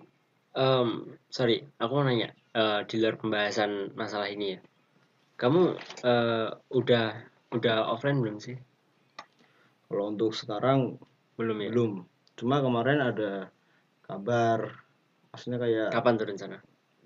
em, 0.52 0.88
sorry 1.32 1.64
aku 1.80 1.92
mau 1.96 2.04
nanya 2.04 2.28
eh, 2.52 2.80
di 2.84 2.96
luar 3.00 3.16
pembahasan 3.16 3.96
masalah 3.96 4.28
ini 4.28 4.56
ya 4.56 4.60
kamu 5.40 5.62
eh, 6.04 6.48
udah 6.68 7.06
udah 7.56 7.76
offline 7.88 8.20
belum 8.20 8.36
sih 8.44 8.56
Kalau 9.88 10.12
untuk 10.12 10.36
sekarang 10.36 11.00
belum 11.40 11.64
ya 11.64 11.68
belum. 11.72 11.92
Cuma 12.36 12.60
kemarin 12.60 13.00
ada 13.00 13.48
kabar, 14.04 14.68
maksudnya 15.32 15.58
kayak 15.64 15.88
kapan 15.96 16.14
tuh 16.20 16.26
rencana 16.28 16.56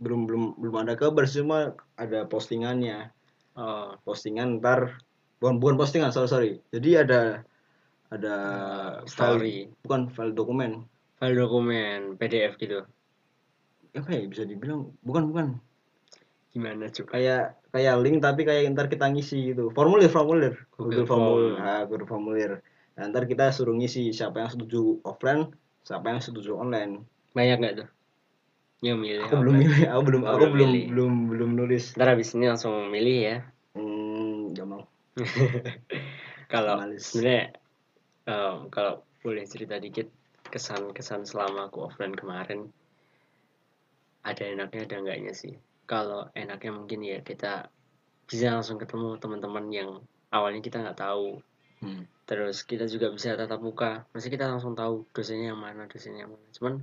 belum 0.03 0.27
belum 0.27 0.45
belum 0.59 0.77
ada 0.83 0.95
kabar 0.99 1.25
cuma 1.31 1.79
ada 1.95 2.27
postingannya. 2.27 3.15
oh 3.55 3.95
postingan 4.03 4.59
ntar 4.59 4.99
bukan 5.43 5.59
bukan 5.59 5.75
postingan 5.75 6.15
sorry 6.15 6.31
sorry. 6.31 6.53
Jadi 6.71 7.03
ada 7.03 7.43
ada 8.15 8.37
story. 9.11 9.67
file 9.67 9.83
bukan 9.83 10.01
file 10.15 10.33
dokumen. 10.39 10.87
File 11.19 11.35
dokumen 11.35 12.15
PDF 12.15 12.55
gitu. 12.63 12.87
Apa 13.99 14.09
ya 14.15 14.23
bisa 14.31 14.47
dibilang? 14.47 14.95
Bukan 15.03 15.35
bukan. 15.35 15.59
Gimana 16.55 16.95
coba 16.95 17.19
kayak 17.19 17.43
kayak 17.75 17.95
link 18.07 18.23
tapi 18.23 18.47
kayak 18.47 18.71
ntar 18.71 18.87
kita 18.87 19.11
ngisi 19.11 19.51
gitu. 19.51 19.75
Formulir 19.75 20.07
formulir. 20.07 20.55
Google 20.79 21.03
Google 21.03 21.09
formulir. 21.11 21.53
Form. 21.59 21.67
ah 21.67 21.83
Google 21.91 22.07
formulir. 22.07 22.53
Nah, 22.95 23.11
ntar 23.11 23.27
kita 23.27 23.51
suruh 23.51 23.75
ngisi 23.75 24.15
siapa 24.15 24.47
yang 24.47 24.51
setuju 24.53 25.03
offline 25.03 25.51
siapa 25.83 26.15
yang 26.15 26.23
setuju 26.23 26.55
online. 26.55 27.03
Banyak 27.35 27.57
nggak 27.59 27.75
tuh? 27.83 27.89
Yang 28.83 28.99
milih 28.99 29.25
aku 29.27 29.35
belum 29.43 29.55
milih 29.59 29.83
aku 29.91 30.03
belum 30.07 30.23
Oh, 30.23 30.31
aku 30.39 30.45
belum 30.55 30.71
belum 30.71 30.83
belum 30.95 31.13
belum 31.35 31.51
nulis. 31.59 31.99
Ntar 31.99 32.15
habis 32.15 32.31
ini 32.39 32.47
langsung 32.47 32.93
milih 32.93 33.19
ya 33.19 33.37
kalau 36.53 36.81
sebenarnya 36.97 37.53
em, 38.27 38.71
kalau 38.73 39.05
boleh 39.23 39.45
cerita 39.47 39.79
dikit 39.79 40.09
kesan-kesan 40.53 41.25
selama 41.25 41.73
aku 41.73 41.89
offline 41.89 42.13
kemarin 42.13 42.69
ada 44.23 44.43
enaknya 44.47 44.87
ada 44.87 44.97
enggaknya 45.03 45.33
sih. 45.35 45.55
Kalau 45.87 46.31
enaknya 46.33 46.73
mungkin 46.73 47.01
ya 47.03 47.21
kita 47.21 47.69
bisa 48.27 48.55
langsung 48.55 48.79
ketemu 48.79 49.19
teman-teman 49.19 49.67
yang 49.69 49.91
awalnya 50.31 50.63
kita 50.63 50.81
nggak 50.83 51.01
tahu. 51.01 51.41
Hmm. 51.83 52.07
terus 52.31 52.63
kita 52.63 52.87
juga 52.87 53.11
bisa 53.11 53.35
tatap 53.35 53.59
muka. 53.59 54.07
Masih 54.15 54.31
kita 54.31 54.47
langsung 54.47 54.79
tahu 54.79 55.03
dosennya 55.11 55.51
yang 55.51 55.59
mana 55.59 55.91
dosennya 55.91 56.25
yang 56.25 56.31
mana. 56.31 56.47
Cuman 56.55 56.75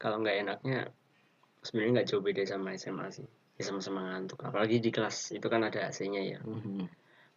kalau 0.00 0.24
nggak 0.24 0.36
enaknya 0.40 0.88
sebenarnya 1.60 2.00
nggak 2.00 2.08
jauh 2.08 2.24
beda 2.24 2.42
sama 2.48 2.72
SMA 2.80 3.12
sih. 3.12 3.28
Ya 3.60 3.62
sama-sama 3.68 4.00
ngantuk. 4.08 4.40
Apalagi 4.40 4.80
di 4.80 4.88
kelas 4.88 5.36
itu 5.36 5.46
kan 5.52 5.68
ada 5.68 5.84
AC-nya 5.84 6.24
ya. 6.24 6.40
Hmm. 6.40 6.88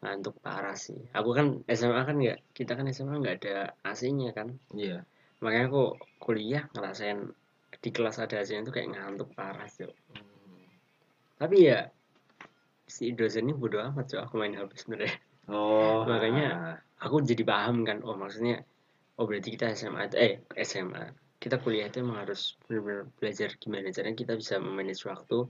Ngantuk 0.06 0.38
parah 0.40 0.78
sih. 0.78 1.10
Aku 1.18 1.34
kan 1.34 1.66
SMA 1.66 2.02
kan 2.06 2.16
nggak 2.22 2.54
kita 2.54 2.78
kan 2.78 2.86
SMA 2.94 3.18
nggak 3.18 3.36
ada 3.42 3.58
AC-nya 3.82 4.32
kan. 4.38 4.54
Iya. 4.72 5.02
Makanya 5.42 5.66
aku 5.74 5.84
kuliah 6.22 6.70
ngerasain 6.72 7.34
di 7.82 7.90
kelas 7.90 8.22
ada 8.22 8.40
AC-nya 8.40 8.64
itu 8.64 8.72
kayak 8.74 8.94
ngantuk 8.94 9.34
parah 9.36 9.68
sih 9.68 9.90
tapi 11.36 11.68
ya 11.68 11.92
si 12.88 13.12
dosen 13.12 13.52
ini 13.52 13.54
bodo 13.54 13.84
amat 13.84 14.08
cok. 14.08 14.22
Aku 14.32 14.40
main 14.40 14.56
HP 14.56 14.72
sebenarnya. 14.80 15.20
Oh. 15.52 16.06
Makanya- 16.10 16.80
aku 16.96 17.22
jadi 17.22 17.44
paham 17.44 17.84
kan 17.84 18.00
oh 18.08 18.16
maksudnya 18.16 18.64
oh 19.20 19.28
berarti 19.28 19.54
kita 19.56 19.76
SMA 19.76 20.10
itu 20.10 20.16
eh 20.18 20.34
SMA 20.64 21.12
kita 21.38 21.60
kuliah 21.62 21.92
itu 21.92 22.02
emang 22.02 22.24
harus 22.26 22.56
benar-benar 22.66 23.12
belajar 23.20 23.50
gimana 23.60 23.92
caranya 23.92 24.18
kita 24.18 24.34
bisa 24.40 24.56
memanage 24.58 25.04
waktu 25.06 25.46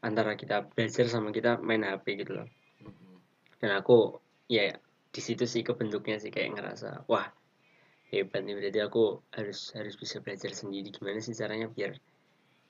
antara 0.00 0.34
kita 0.34 0.66
belajar 0.72 1.06
sama 1.06 1.30
kita 1.30 1.60
main 1.60 1.84
HP 1.84 2.24
gitu 2.24 2.42
loh 2.42 2.48
dan 3.60 3.76
aku 3.76 4.18
ya 4.48 4.72
di 5.12 5.20
situ 5.20 5.44
sih 5.44 5.60
kebentuknya 5.62 6.16
sih 6.18 6.32
kayak 6.32 6.56
ngerasa 6.56 7.04
wah 7.06 7.28
hebat 8.10 8.42
nih 8.42 8.56
berarti 8.58 8.80
aku 8.82 9.22
harus 9.36 9.70
harus 9.76 9.94
bisa 9.94 10.18
belajar 10.18 10.50
sendiri 10.50 10.90
gimana 10.90 11.20
sih 11.22 11.36
caranya 11.36 11.70
biar 11.70 11.94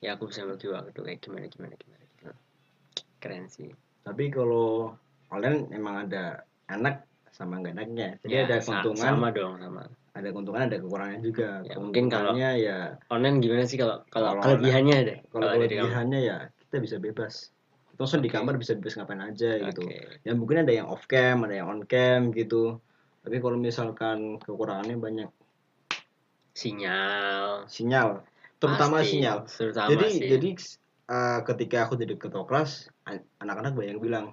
ya 0.03 0.13
aku 0.19 0.29
bisa 0.29 0.45
bagi 0.45 0.67
waktu 0.69 0.99
kayak 1.01 1.19
gimana 1.23 1.45
gimana 1.49 1.73
gimana 1.77 2.03
gitu. 2.17 2.31
keren 3.21 3.45
sih 3.49 3.71
Tapi 4.01 4.33
kalau 4.33 4.97
kalian 5.29 5.69
emang 5.71 6.09
ada 6.09 6.41
anak 6.65 7.05
sama 7.31 7.61
nggak 7.61 7.77
enaknya. 7.77 8.07
Jadi 8.25 8.33
Ya, 8.33 8.43
ada 8.49 8.57
keuntungan, 8.59 8.97
sama 8.97 9.27
dong 9.29 9.53
sama 9.61 9.83
ada 10.11 10.27
keuntungan, 10.33 10.61
ada 10.67 10.77
kekurangannya 10.81 11.21
juga. 11.23 11.63
Ya, 11.63 11.77
mungkin 11.79 12.11
kalau- 12.11 12.35
ya 12.35 12.97
online 13.07 13.39
gimana 13.39 13.63
sih 13.69 13.77
kalau 13.79 14.03
kalau 14.11 14.35
Kalau 14.35 14.57
kelebihannya 14.57 14.97
kalau 15.31 15.47
ada 15.47 15.61
kamu? 15.61 15.69
kelebihannya 15.69 16.19
ya 16.19 16.37
kita 16.67 16.77
bisa 16.83 16.97
bebas. 16.99 17.53
Terus 18.01 18.17
di 18.17 18.33
kamar 18.33 18.57
bisa 18.57 18.73
bebas 18.73 18.97
ngapain 18.97 19.21
aja 19.21 19.61
gitu. 19.61 19.85
Oke. 19.85 20.25
Ya 20.25 20.33
mungkin 20.33 20.65
ada 20.65 20.73
yang 20.73 20.89
off 20.89 21.05
cam, 21.05 21.45
ada 21.45 21.53
yang 21.53 21.69
on 21.69 21.85
cam 21.85 22.33
gitu. 22.33 22.81
Tapi 23.21 23.37
kalau 23.37 23.61
misalkan 23.61 24.41
kekurangannya 24.41 24.97
banyak 24.97 25.29
sinyal 26.51 27.69
sinyal. 27.71 28.25
terutama 28.61 29.01
Pasti, 29.01 29.17
sinyal 29.17 29.37
terutama 29.49 29.89
jadi 29.89 30.07
sih. 30.13 30.29
jadi 30.29 30.49
uh, 31.09 31.39
ketika 31.49 31.77
aku 31.89 31.93
jadi 31.97 32.13
ketua 32.13 32.45
kelas 32.45 32.93
an- 33.09 33.25
anak-anak 33.41 33.73
banyak 33.73 33.91
yang 33.97 34.03
bilang 34.03 34.25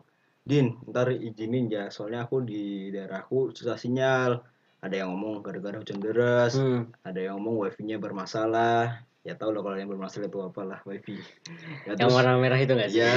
Din 0.48 0.80
ntar 0.88 1.12
izinin 1.12 1.68
ya 1.68 1.88
soalnya 1.88 2.24
aku 2.28 2.40
di 2.44 2.88
daerahku 2.92 3.52
susah 3.56 3.76
sinyal 3.76 4.40
ada 4.84 4.94
yang 4.96 5.12
ngomong 5.12 5.40
gara-gara 5.44 5.80
hujan 5.80 6.00
deras 6.00 6.56
Hmm, 6.60 6.92
ada 7.04 7.16
yang 7.20 7.40
ngomong 7.40 7.68
wifi-nya 7.68 7.96
bermasalah 7.96 9.07
ya 9.28 9.36
tau 9.36 9.52
lah 9.52 9.60
kalau 9.60 9.76
yang 9.76 9.92
bermasalah 9.92 10.32
itu 10.32 10.40
apalah 10.40 10.80
wifi. 10.88 11.20
Ya, 11.84 11.92
yang 11.92 12.08
terus- 12.08 12.16
warna 12.16 12.40
merah 12.40 12.56
itu 12.56 12.72
nggak 12.72 12.88
sih? 12.88 13.04
ya 13.04 13.12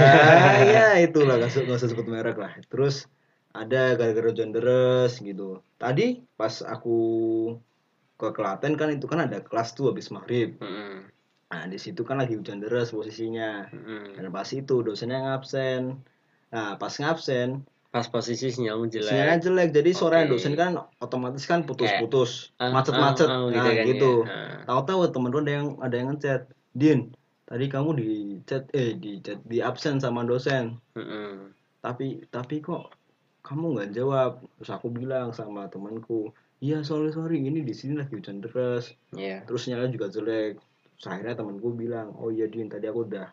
ya 0.76 0.88
itulah 1.00 1.40
gak 1.40 1.56
usah, 1.56 1.62
gak 1.64 1.78
usah 1.80 1.90
sebut 1.96 2.08
merek 2.12 2.36
lah. 2.36 2.52
Terus 2.68 3.08
ada 3.56 3.96
gara-gara 3.96 4.28
hujan 4.28 4.52
gitu. 5.24 5.64
Tadi 5.80 6.20
pas 6.36 6.60
aku 6.68 7.00
ke 8.20 8.28
Klaten 8.36 8.76
kan 8.76 8.92
itu 8.92 9.08
kan 9.08 9.24
ada 9.24 9.40
kelas 9.40 9.72
tuh 9.72 9.96
habis 9.96 10.12
maghrib. 10.12 10.60
Mm-mm, 10.60 11.08
nah 11.48 11.64
di 11.72 11.80
situ 11.80 12.04
kan 12.04 12.20
lagi 12.20 12.36
hujan 12.36 12.60
deras 12.60 12.92
posisinya. 12.92 13.72
Mm-mm. 13.72 14.20
dan 14.20 14.28
pas 14.36 14.52
itu 14.52 14.84
dosennya 14.84 15.24
ngabsen. 15.24 15.96
Nah 16.52 16.76
pas 16.76 16.92
ngabsen 16.92 17.64
Pas 17.92 18.08
posisi 18.08 18.48
sinyalmu 18.48 18.88
jelek. 18.88 19.12
sinyalnya 19.12 19.38
jelek 19.42 19.70
jadi 19.72 19.92
suara 19.92 20.24
Oke. 20.24 20.32
dosen 20.32 20.56
kan 20.56 20.80
otomatis 20.98 21.44
kan 21.44 21.62
putus-putus 21.62 22.56
Ah, 22.56 22.72
macet-macet 22.72 23.28
ah, 23.28 23.44
ah, 23.44 23.52
nah 23.52 23.68
kan 23.68 23.84
gitu 23.84 24.24
ya. 24.24 24.32
Ah. 24.32 24.60
tahu-tahu 24.66 25.12
temen 25.12 25.28
lu 25.28 25.40
ada 25.40 25.52
yang 25.52 25.68
ada 25.78 25.96
yang 25.96 26.08
ngechat 26.10 26.42
Din 26.72 27.12
tadi 27.44 27.68
kamu 27.68 27.90
di 27.94 28.10
chat 28.42 28.64
eh 28.72 28.96
di 28.96 29.20
chat 29.20 29.44
di 29.44 29.60
absen 29.60 30.00
sama 30.00 30.24
dosen 30.24 30.80
Mm-mm. 30.96 31.52
tapi 31.80 32.24
tapi 32.26 32.64
kok 32.64 32.96
kamu 33.44 33.76
nggak 33.76 33.90
jawab 33.92 34.40
terus 34.56 34.72
aku 34.72 34.88
bilang 34.88 35.36
sama 35.36 35.68
temanku 35.68 36.32
iya 36.58 36.80
sorry 36.82 37.12
sorry 37.12 37.44
ini 37.44 37.60
di 37.60 37.76
sini 37.76 38.00
lagi 38.00 38.16
hujan 38.16 38.40
deras 38.40 38.96
Iya. 39.12 39.44
terus 39.44 39.68
sinyalnya 39.68 39.92
juga 39.92 40.08
jelek 40.08 40.64
terus 40.96 41.08
akhirnya 41.10 41.36
temanku 41.36 41.76
bilang 41.76 42.16
oh 42.16 42.32
iya 42.32 42.48
Din 42.48 42.72
tadi 42.72 42.88
aku 42.88 43.04
udah 43.04 43.28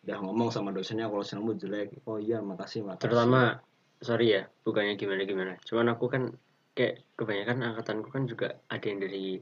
udah 0.00 0.16
ngomong 0.24 0.48
sama 0.48 0.72
dosennya 0.72 1.04
kalau 1.04 1.20
sinyalmu 1.20 1.52
jelek 1.54 1.92
oh 2.06 2.16
iya 2.16 2.40
makasih 2.40 2.80
makasih 2.80 3.04
Terutama 3.04 3.60
sorry 4.00 4.36
ya, 4.36 4.42
bukannya 4.64 4.96
gimana 4.96 5.22
gimana. 5.28 5.52
Cuman 5.64 5.92
aku 5.92 6.08
kan 6.08 6.32
kayak 6.72 7.04
kebanyakan 7.14 7.60
angkatanku 7.72 8.08
kan 8.08 8.24
juga 8.24 8.56
ada 8.72 8.86
yang 8.88 9.00
dari 9.04 9.36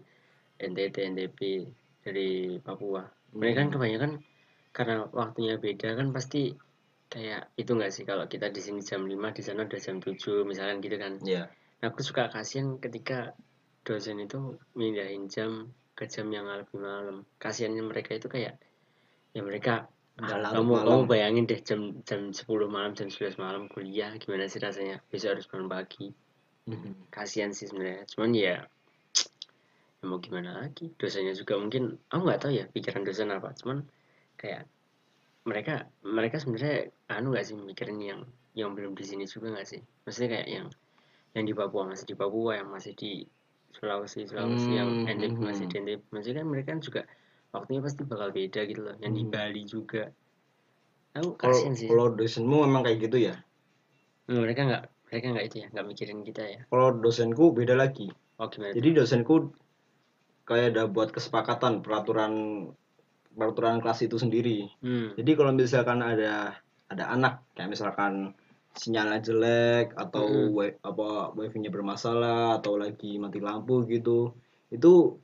NTT, 0.59 0.97
NTB, 1.15 1.39
dari 2.03 2.59
Papua. 2.59 3.07
Mereka 3.35 3.57
kan 3.63 3.69
Hmm. 3.71 3.75
kebanyakan 3.79 4.13
karena 4.75 4.95
waktunya 5.11 5.55
beda 5.59 5.95
kan 5.95 6.11
pasti 6.11 6.55
kayak 7.09 7.49
itu 7.57 7.73
nggak 7.73 7.93
sih 7.95 8.05
kalau 8.05 8.29
kita 8.29 8.53
di 8.53 8.61
sini 8.61 8.85
jam 8.85 9.09
5 9.09 9.33
di 9.33 9.41
sana 9.41 9.65
udah 9.65 9.81
jam 9.81 9.97
7 10.03 10.45
misalkan 10.45 10.85
gitu 10.85 10.97
kan. 11.01 11.17
Iya. 11.25 11.49
Nah, 11.79 11.87
aku 11.89 12.03
suka 12.03 12.29
kasihan 12.29 12.77
ketika 12.83 13.33
dosen 13.87 14.21
itu 14.21 14.59
mindahin 14.77 15.31
jam 15.31 15.73
ke 15.97 16.05
jam 16.11 16.29
yang 16.29 16.45
lebih 16.51 16.79
malam. 16.79 17.25
Kasihannya 17.41 17.87
mereka 17.87 18.19
itu 18.19 18.29
kayak 18.29 18.61
ya 19.33 19.41
mereka 19.41 19.89
Udah 20.19 20.35
ah, 20.35 20.39
larut 20.51 20.55
kamu 20.59 20.73
malam. 20.75 20.87
kamu 20.87 21.03
bayangin 21.07 21.45
deh 21.47 21.61
jam 21.63 21.81
jam 22.03 22.21
10 22.35 22.43
malam 22.67 22.91
jam 22.99 23.07
11 23.07 23.39
malam 23.39 23.71
kuliah 23.71 24.11
gimana 24.19 24.51
sih 24.51 24.59
rasanya? 24.59 24.99
Besok 25.11 25.39
harus 25.39 25.47
bangun 25.47 25.71
pagi. 25.71 26.11
Mhm. 26.69 27.09
kasihan 27.09 27.49
sih 27.57 27.65
sebenarnya. 27.65 28.05
Cuman 28.13 28.31
ya 28.37 28.61
ya 29.99 30.05
mau 30.05 30.21
gimana 30.21 30.61
lagi? 30.61 30.93
Dosennya 31.01 31.33
juga 31.33 31.57
mungkin 31.57 31.97
aku 32.13 32.23
nggak 32.29 32.41
tahu 32.45 32.53
ya 32.53 32.65
pikiran 32.69 33.03
dosen 33.09 33.33
apa. 33.33 33.57
Cuman 33.57 33.89
kayak 34.37 34.69
mereka 35.49 35.89
mereka 36.05 36.37
sebenarnya 36.43 36.93
anu 37.09 37.33
nggak 37.33 37.47
sih 37.49 37.57
mikirin 37.57 37.99
yang 38.05 38.21
yang 38.53 38.77
belum 38.77 38.93
di 38.93 39.05
sini 39.07 39.25
juga 39.25 39.55
nggak 39.55 39.65
sih? 39.65 39.81
Maksudnya 40.05 40.29
kayak 40.37 40.49
yang 40.51 40.67
yang 41.33 41.45
di 41.49 41.55
Papua 41.57 41.89
masih 41.89 42.05
di 42.05 42.17
Papua 42.19 42.61
yang 42.61 42.69
masih 42.69 42.93
di 42.99 43.25
Sulawesi 43.73 44.27
Sulawesi 44.29 44.71
yang 44.75 45.07
Hmm, 45.07 45.13
NTB 45.15 45.35
hmm, 45.39 45.45
masih 45.45 45.65
di 45.71 45.77
hmm. 45.79 45.85
NTB 45.89 46.01
maksudnya 46.13 46.37
kan 46.43 46.49
mereka 46.49 46.69
kan 46.75 46.81
juga 46.85 47.03
waktunya 47.55 47.81
pasti 47.81 48.03
bakal 48.05 48.29
beda 48.31 48.61
gitu 48.69 48.81
loh 48.85 48.97
yang 49.01 49.13
di 49.17 49.25
Hmm. 49.25 49.33
Bali 49.33 49.63
juga 49.65 50.03
aku 51.17 51.35
Kalau 51.41 51.57
kasihan 51.57 51.75
sih 51.75 51.89
kalau 51.89 52.07
dosenmu 52.15 52.57
memang 52.69 52.83
kayak 52.85 52.99
gitu 53.09 53.19
ya. 53.19 53.35
Hmm, 54.29 54.45
mereka 54.45 54.61
nggak 54.69 54.85
mereka 55.09 55.27
nggak 55.33 55.47
itu 55.49 55.57
ya 55.65 55.67
nggak 55.73 55.87
mikirin 55.89 56.21
kita 56.23 56.43
ya 56.45 56.61
Kalau 56.69 56.89
dosenku 57.01 57.45
beda 57.57 57.75
lagi. 57.75 58.13
oh 58.39 58.47
gimana 58.53 58.77
Jadi 58.77 58.89
dosenku 58.93 59.35
kayak 60.49 60.77
ada 60.77 60.83
buat 60.89 61.09
kesepakatan 61.13 61.81
peraturan 61.85 62.33
peraturan 63.33 63.81
kelas 63.81 64.01
itu 64.05 64.17
sendiri. 64.21 64.69
hmm. 64.85 65.17
Jadi 65.17 65.31
kalau 65.39 65.53
misalkan 65.57 66.01
ada 66.05 66.57
ada 66.89 67.05
anak 67.13 67.45
kayak 67.57 67.73
misalkan 67.73 68.33
sinyalnya 68.79 69.21
jelek 69.25 69.93
atau 69.99 70.29
wi- 70.55 70.79
apa 70.81 71.35
wifi-nya 71.35 71.69
bermasalah 71.73 72.63
atau 72.63 72.79
lagi 72.79 73.19
mati 73.19 73.43
lampu 73.43 73.85
gitu, 73.91 74.33
itu 74.71 75.19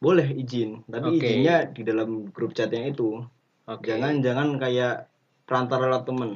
boleh 0.00 0.32
izin, 0.32 0.80
tapi 0.88 1.20
Oke. 1.20 1.20
izinnya 1.20 1.68
di 1.68 1.82
dalam 1.84 2.32
grup 2.32 2.56
chatnya 2.56 2.88
itu. 2.88 3.20
oke 3.68 3.84
Jangan 3.84 4.24
jangan 4.24 4.48
kayak 4.56 5.12
perantara 5.44 5.86
lewat 5.92 6.08
temen. 6.08 6.30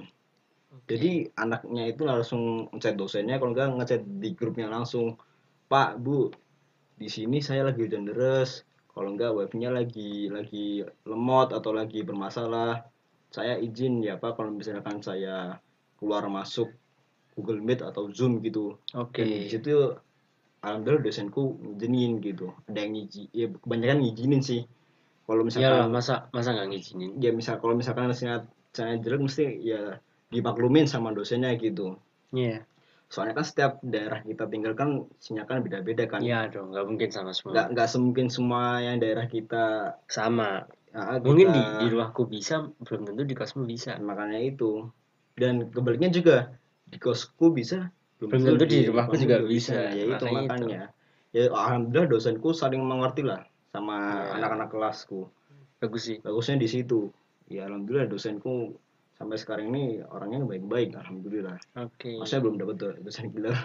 Oke. 0.77 0.95
Jadi 0.95 1.33
anaknya 1.41 1.89
itu 1.89 2.05
langsung 2.05 2.69
ngechat 2.77 2.95
dosennya, 3.01 3.41
kalau 3.41 3.57
enggak 3.57 3.73
ngechat 3.73 4.03
di 4.05 4.37
grupnya 4.37 4.69
langsung, 4.69 5.17
Pak, 5.73 5.97
Bu, 5.97 6.29
di 7.01 7.09
sini 7.09 7.41
saya 7.41 7.65
lagi 7.65 7.81
hujan 7.81 8.05
deras, 8.05 8.69
kalau 8.93 9.17
enggak 9.17 9.33
wifi-nya 9.33 9.73
lagi 9.73 10.29
lagi 10.29 10.85
lemot 11.09 11.57
atau 11.57 11.73
lagi 11.73 12.05
bermasalah, 12.05 12.85
saya 13.35 13.59
izin 13.59 13.99
ya 14.05 14.15
Pak 14.15 14.39
kalau 14.39 14.55
misalkan 14.55 15.03
saya 15.03 15.59
keluar 15.99 16.29
masuk 16.31 16.71
Google 17.35 17.59
Meet 17.59 17.83
atau 17.83 18.07
Zoom 18.15 18.39
gitu. 18.45 18.79
oke 18.95 19.19
Dan 19.19 19.27
di 19.27 19.51
situ 19.51 19.91
alhamdulillah 20.65 21.05
dosenku 21.05 21.61
ngizinin 21.61 22.25
gitu. 22.25 22.51
Ada 22.65 22.79
yang 22.89 22.93
ngizin, 22.97 23.25
ya 23.31 23.47
kebanyakan 23.53 23.99
ngizinin 24.01 24.41
sih. 24.41 24.63
Kalau 25.25 25.43
misalkan 25.45 25.89
masa 25.93 26.29
masa 26.33 26.57
nggak 26.57 26.69
ngizinin? 26.73 27.11
Ya 27.21 27.31
misal 27.37 27.61
kalau 27.61 27.77
misalkan 27.77 28.13
sinyal 28.17 28.49
sinyal 28.73 28.99
jelek 29.05 29.21
mesti 29.25 29.45
ya 29.61 30.01
dimaklumin 30.33 30.89
sama 30.89 31.13
dosennya 31.13 31.53
gitu. 31.61 32.01
Iya. 32.33 32.65
Soalnya 33.13 33.39
kan 33.39 33.47
setiap 33.47 33.73
daerah 33.85 34.25
kita 34.25 34.49
tinggal 34.51 34.75
kan 34.75 35.07
sinyal 35.23 35.47
kan 35.47 35.63
beda-beda 35.63 36.09
kan. 36.11 36.21
Iya 36.25 36.51
dong 36.51 36.73
nggak 36.75 36.87
mungkin 36.89 37.09
sama 37.13 37.31
semua. 37.31 37.53
Nggak 37.55 37.67
nggak 37.77 37.89
semungkin 37.89 38.27
semua 38.33 38.83
yang 38.83 38.97
daerah 38.99 39.27
kita 39.31 39.65
sama. 40.11 40.67
Ah, 40.95 41.19
mungkin 41.19 41.51
di 41.51 41.59
kita- 41.59 41.79
di 41.83 41.87
rumahku 41.91 42.23
bisa 42.27 42.71
belum 42.83 43.03
tentu 43.11 43.23
di 43.27 43.35
kosmu 43.35 43.67
bisa. 43.67 43.99
Makanya 43.99 44.39
itu. 44.39 44.87
Dan 45.35 45.67
kebaliknya 45.71 46.11
juga 46.15 46.55
di 46.87 46.99
kosku 47.03 47.51
bisa 47.51 47.91
Belum 48.29 48.57
tentu 48.57 48.65
di 48.67 48.79
rumahku 48.89 49.15
juga 49.19 49.37
bisa, 49.45 49.77
ya 49.93 50.03
itu 50.05 50.25
makanya 50.25 50.29
itu. 50.29 50.47
makanya 50.49 50.83
ya 51.35 51.43
alhamdulillah 51.51 52.09
dosenku 52.09 52.49
saling 52.55 52.83
mengerti 52.83 53.23
lah 53.27 53.43
sama 53.75 53.97
Ya. 53.99 54.39
anak-anak 54.39 54.69
kelasku. 54.71 55.27
Bagus 55.83 56.03
sih. 56.07 56.19
Bagusnya 56.23 56.57
di 56.63 56.69
situ. 56.71 57.11
Ya 57.51 57.67
alhamdulillah 57.67 58.07
dosenku 58.07 58.79
sampai 59.19 59.37
sekarang 59.39 59.75
ini 59.75 60.01
orangnya 60.07 60.47
baik-baik 60.47 60.95
alhamdulillah. 60.95 61.59
Oke. 61.79 62.19
Maksudnya 62.23 62.43
belum 62.47 62.57
dapat 62.63 62.75
do- 62.79 62.99
dosen 63.03 63.31
killer. 63.35 63.57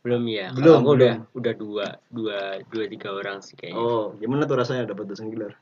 belum 0.00 0.24
ya? 0.32 0.48
Belum, 0.56 0.80
aku 0.80 0.96
belum. 0.96 0.96
udah 0.96 1.14
udah 1.36 1.52
dua 1.60 1.86
dua 2.08 2.38
dua 2.72 2.84
tiga 2.88 3.12
orang 3.12 3.44
sih 3.44 3.52
kayaknya. 3.52 3.76
Oh, 3.84 4.16
gimana 4.16 4.48
tuh 4.48 4.56
rasanya 4.56 4.88
dapat 4.88 5.04
dosen 5.12 5.28
killer? 5.28 5.52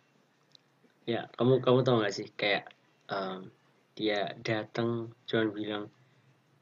ya 1.09 1.25
kamu 1.41 1.65
kamu 1.65 1.79
tau 1.89 2.05
gak 2.05 2.13
sih? 2.13 2.29
Kayak 2.37 2.69
em, 3.09 3.49
dia 3.97 4.37
datang 4.45 5.09
cuman 5.25 5.49
bilang 5.57 5.85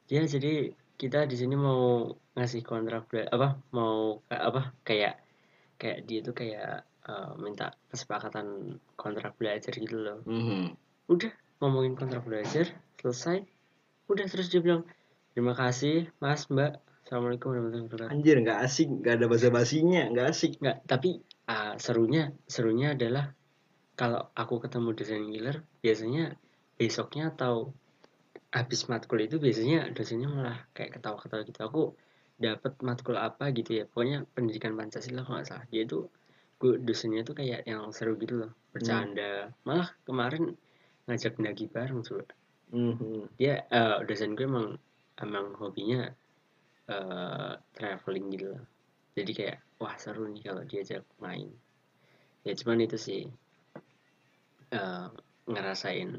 ya 0.06 0.22
jadi 0.22 0.70
kita 0.96 1.28
di 1.28 1.36
sini 1.36 1.54
mau 1.54 2.08
ngasih 2.34 2.64
kontrak 2.64 3.08
apa 3.28 3.60
mau 3.72 4.20
apa 4.28 4.72
kayak 4.80 5.20
kayak 5.76 6.08
dia 6.08 6.20
tuh 6.24 6.32
kayak 6.32 6.84
eh, 7.06 7.32
minta 7.36 7.76
kesepakatan 7.92 8.76
kontrak 8.96 9.36
belajar 9.36 9.72
gitu 9.76 9.96
loh 10.00 10.18
Mhm. 10.24 10.72
udah 11.12 11.32
ngomongin 11.60 11.94
kontrak 11.94 12.24
belajar 12.24 12.72
selesai 13.00 13.44
udah 14.08 14.26
terus 14.26 14.48
dia 14.48 14.60
bilang 14.64 14.82
terima 15.36 15.52
kasih 15.52 16.08
mas 16.18 16.48
mbak 16.48 16.80
assalamualaikum 17.04 17.52
warahmatullahi 17.54 17.86
wabarakatuh 17.86 18.14
Anjir, 18.16 18.36
nggak 18.42 18.58
asik, 18.66 18.88
nggak 18.90 19.14
ada 19.14 19.26
basa-basinya, 19.30 20.02
nggak 20.10 20.26
asik. 20.32 20.52
nggak 20.58 20.76
tapi 20.90 21.22
ah, 21.46 21.78
serunya 21.78 22.34
serunya 22.50 22.98
adalah 22.98 23.30
kalau 23.94 24.28
aku 24.34 24.58
ketemu 24.64 24.88
dosen 24.92 25.24
killer 25.30 25.56
biasanya 25.80 26.34
besoknya 26.76 27.32
atau 27.32 27.70
habis 28.54 28.86
matkul 28.86 29.20
itu 29.20 29.36
biasanya 29.42 29.90
dosennya 29.92 30.28
malah 30.30 30.58
kayak 30.72 30.98
ketawa-ketawa 30.98 31.42
gitu. 31.44 31.60
Aku 31.66 31.82
dapat 32.36 32.72
matkul 32.84 33.16
apa 33.16 33.50
gitu 33.52 33.82
ya. 33.82 33.84
Pokoknya 33.88 34.24
pendidikan 34.36 34.76
pancasila 34.76 35.24
kalau 35.24 35.40
nggak 35.40 35.48
salah. 35.48 35.64
Dia 35.72 35.82
itu 35.84 36.06
gue 36.56 36.80
dosennya 36.80 37.22
tuh 37.26 37.36
kayak 37.36 37.68
yang 37.68 37.90
seru 37.92 38.16
gitu 38.16 38.46
loh. 38.46 38.52
Bercanda. 38.72 39.52
Malah 39.64 39.92
kemarin 40.08 40.56
ngajak 41.06 41.38
ndaki 41.38 41.70
bareng 41.70 42.02
coba 42.02 42.26
Mhm. 42.66 43.38
dia 43.38 43.62
eh, 43.70 43.98
dosen 44.02 44.34
gue 44.34 44.42
emang 44.42 44.74
emang 45.22 45.54
hobinya 45.54 46.10
eh 46.90 47.52
traveling 47.78 48.26
gitu 48.34 48.46
loh. 48.58 48.64
Jadi 49.14 49.32
kayak 49.32 49.58
wah 49.78 49.94
seru 49.94 50.26
nih 50.26 50.42
kalau 50.42 50.66
diajak 50.66 51.06
main. 51.22 51.46
Ya 52.42 52.52
cuman 52.58 52.82
itu 52.82 52.98
sih 52.98 53.22
eh, 54.74 55.08
ngerasain 55.46 56.10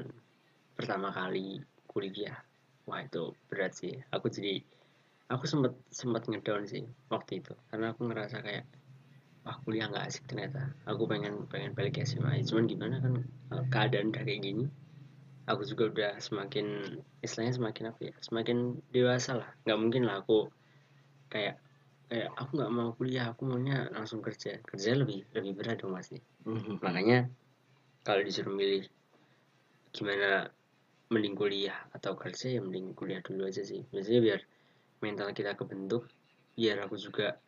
pertama 0.72 1.12
kali 1.12 1.60
kuliah. 1.88 2.36
Wah 2.88 3.00
itu 3.04 3.32
berat 3.48 3.72
sih. 3.76 3.96
Aku 4.14 4.28
jadi 4.28 4.60
aku 5.32 5.44
sempet 5.48 5.72
sempet 5.92 6.22
ngedown 6.28 6.64
sih 6.68 6.84
waktu 7.12 7.40
itu. 7.40 7.52
Karena 7.72 7.92
aku 7.92 8.08
ngerasa 8.08 8.40
kayak 8.44 8.64
ah 9.48 9.56
kuliah 9.64 9.88
nggak 9.88 10.04
asik 10.08 10.24
ternyata. 10.28 10.72
Aku 10.84 11.08
pengen 11.08 11.48
pengen 11.48 11.72
balik 11.72 12.00
SMA 12.04 12.44
cuman 12.44 12.64
gimana 12.68 12.96
kan 13.00 13.14
eh, 13.56 13.64
keadaan 13.72 14.12
udah 14.12 14.22
kayak 14.24 14.42
gini 14.44 14.64
aku 15.48 15.64
juga 15.64 15.88
udah 15.88 16.12
semakin 16.20 17.00
istilahnya 17.24 17.56
semakin 17.56 17.84
apa 17.88 18.00
ya 18.12 18.14
semakin 18.20 18.58
dewasa 18.92 19.40
lah. 19.40 19.48
Nggak 19.64 19.78
mungkin 19.80 20.02
lah 20.04 20.20
aku 20.20 20.52
kayak 21.32 21.56
kayak 22.12 22.28
aku 22.36 22.50
nggak 22.56 22.72
mau 22.72 22.92
kuliah 22.96 23.32
aku 23.32 23.48
maunya 23.48 23.88
langsung 23.92 24.20
kerja. 24.20 24.60
Kerja 24.60 24.90
lebih 24.92 25.24
lebih 25.32 25.52
berat 25.56 25.80
dong 25.80 25.96
pasti 25.96 26.20
Mhm. 26.44 26.80
makanya 26.84 27.28
kalau 28.04 28.24
disuruh 28.24 28.52
milih 28.52 28.84
gimana 29.92 30.52
mending 31.08 31.36
kuliah 31.36 31.76
atau 31.92 32.12
kerja 32.14 32.52
ya 32.56 32.60
mending 32.60 32.92
kuliah 32.92 33.20
dulu 33.24 33.48
aja 33.48 33.64
sih. 33.64 33.84
Biasanya 33.88 34.20
biar 34.20 34.40
mental 35.00 35.28
kita 35.32 35.56
kebentuk 35.56 36.08
biar 36.58 36.82
aku 36.84 36.98
juga 36.98 37.38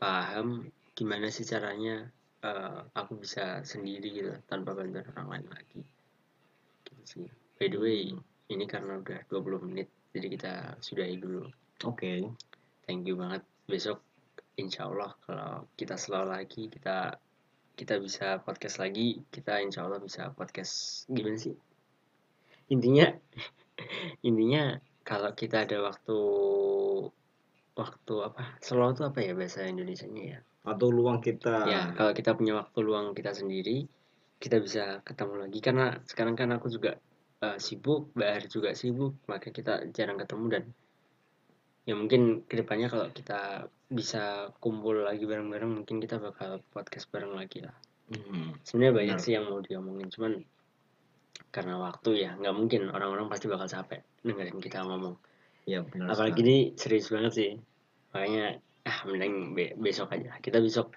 paham 0.00 0.66
gimana 0.96 1.28
sih 1.28 1.44
caranya 1.44 2.08
eh, 2.42 2.80
aku 2.96 3.20
bisa 3.20 3.62
sendiri 3.62 4.08
gitu 4.10 4.32
tanpa 4.50 4.74
bantuan 4.74 5.06
orang 5.14 5.28
lain 5.38 5.46
lagi. 5.52 5.80
Gitu 6.82 7.02
sih. 7.06 7.26
By 7.56 7.70
the 7.70 7.78
way 7.78 8.10
ini 8.50 8.64
karena 8.66 8.98
udah 8.98 9.22
20 9.30 9.66
menit 9.70 9.88
jadi 10.10 10.26
kita 10.32 10.52
sudahi 10.82 11.16
dulu. 11.20 11.46
Oke. 11.84 12.24
thank 12.86 13.02
you 13.06 13.18
banget. 13.18 13.42
Besok 13.66 13.98
insya 14.56 14.88
Allah 14.88 15.12
kalau 15.28 15.68
kita 15.76 16.00
selalu 16.00 16.28
lagi 16.32 16.62
kita 16.72 17.20
kita 17.76 18.00
bisa 18.00 18.40
podcast 18.40 18.80
lagi 18.80 19.20
kita 19.28 19.60
insya 19.60 19.84
Allah 19.84 20.00
bisa 20.00 20.32
podcast 20.32 21.04
gimana 21.12 21.36
sih 21.36 21.52
intinya 22.68 23.06
intinya 24.28 24.78
kalau 25.02 25.30
kita 25.32 25.62
ada 25.64 25.78
waktu 25.82 26.18
waktu 27.76 28.14
apa 28.24 28.56
selalu 28.58 28.90
tuh 28.96 29.06
apa 29.08 29.18
ya 29.20 29.32
bahasa 29.36 29.68
Indonesia 29.68 30.08
nya 30.08 30.24
ya 30.36 30.40
Atau 30.66 30.90
luang 30.90 31.22
kita. 31.22 31.62
ya 31.68 31.94
kalau 31.94 32.10
kita 32.10 32.34
punya 32.34 32.58
waktu 32.58 32.78
luang 32.82 33.14
kita 33.14 33.30
sendiri 33.30 33.86
kita 34.36 34.58
bisa 34.58 35.00
ketemu 35.06 35.46
lagi 35.46 35.58
karena 35.62 35.86
sekarang 36.04 36.34
kan 36.34 36.50
aku 36.52 36.66
juga 36.68 36.98
eh, 37.40 37.58
sibuk 37.60 38.10
Bahar 38.12 38.42
juga 38.48 38.72
sibuk 38.72 39.14
maka 39.26 39.48
kita 39.48 39.86
jarang 39.92 40.18
ketemu 40.18 40.44
dan 40.50 40.64
ya 41.86 41.94
mungkin 41.94 42.42
ke 42.44 42.58
depannya 42.58 42.90
kalau 42.90 43.06
kita 43.14 43.70
bisa 43.86 44.50
kumpul 44.58 45.06
lagi 45.06 45.22
bareng-bareng 45.22 45.70
mungkin 45.70 46.02
kita 46.02 46.18
bakal 46.18 46.58
podcast 46.74 47.06
bareng 47.08 47.32
lagi 47.32 47.62
lah 47.62 47.76
Mhm. 48.06 48.62
sebenarnya 48.62 48.94
banyak 48.94 49.16
Benar. 49.18 49.24
sih 49.26 49.32
yang 49.34 49.44
mau 49.50 49.58
diomongin 49.58 50.06
cuman 50.06 50.38
karena 51.56 51.80
waktu 51.80 52.10
ya 52.20 52.36
nggak 52.36 52.52
mungkin 52.52 52.92
orang-orang 52.92 53.26
pasti 53.26 53.48
bakal 53.48 53.64
capek 53.64 54.04
dengerin 54.20 54.60
kita 54.60 54.84
ngomong 54.84 55.16
Ya 55.64 55.80
benar. 55.82 56.12
apalagi 56.12 56.36
sekali. 56.36 56.44
ini 56.44 56.56
serius 56.76 57.08
banget 57.08 57.32
sih 57.32 57.50
makanya 58.12 58.60
ah 58.84 58.98
mending 59.02 59.34
be- 59.50 59.74
besok 59.74 60.12
aja 60.12 60.36
kita 60.38 60.60
besok 60.60 60.92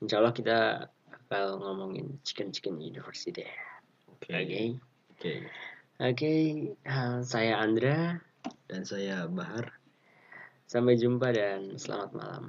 insya 0.00 0.18
Allah 0.18 0.32
kita 0.32 0.88
bakal 1.28 1.60
ngomongin 1.60 2.16
chicken 2.22 2.50
chicken 2.50 2.80
university 2.80 3.44
Oke. 4.10 4.32
oke 4.32 4.60
Oke. 5.14 5.32
oke 6.00 6.32
ah, 6.84 7.20
saya 7.20 7.60
Andra 7.60 8.16
Dan 8.66 8.82
saya 8.82 9.28
Bahar. 9.28 9.76
sampai 10.64 10.96
jumpa 10.96 11.28
dan 11.30 11.76
selamat 11.76 12.10
malam 12.16 12.44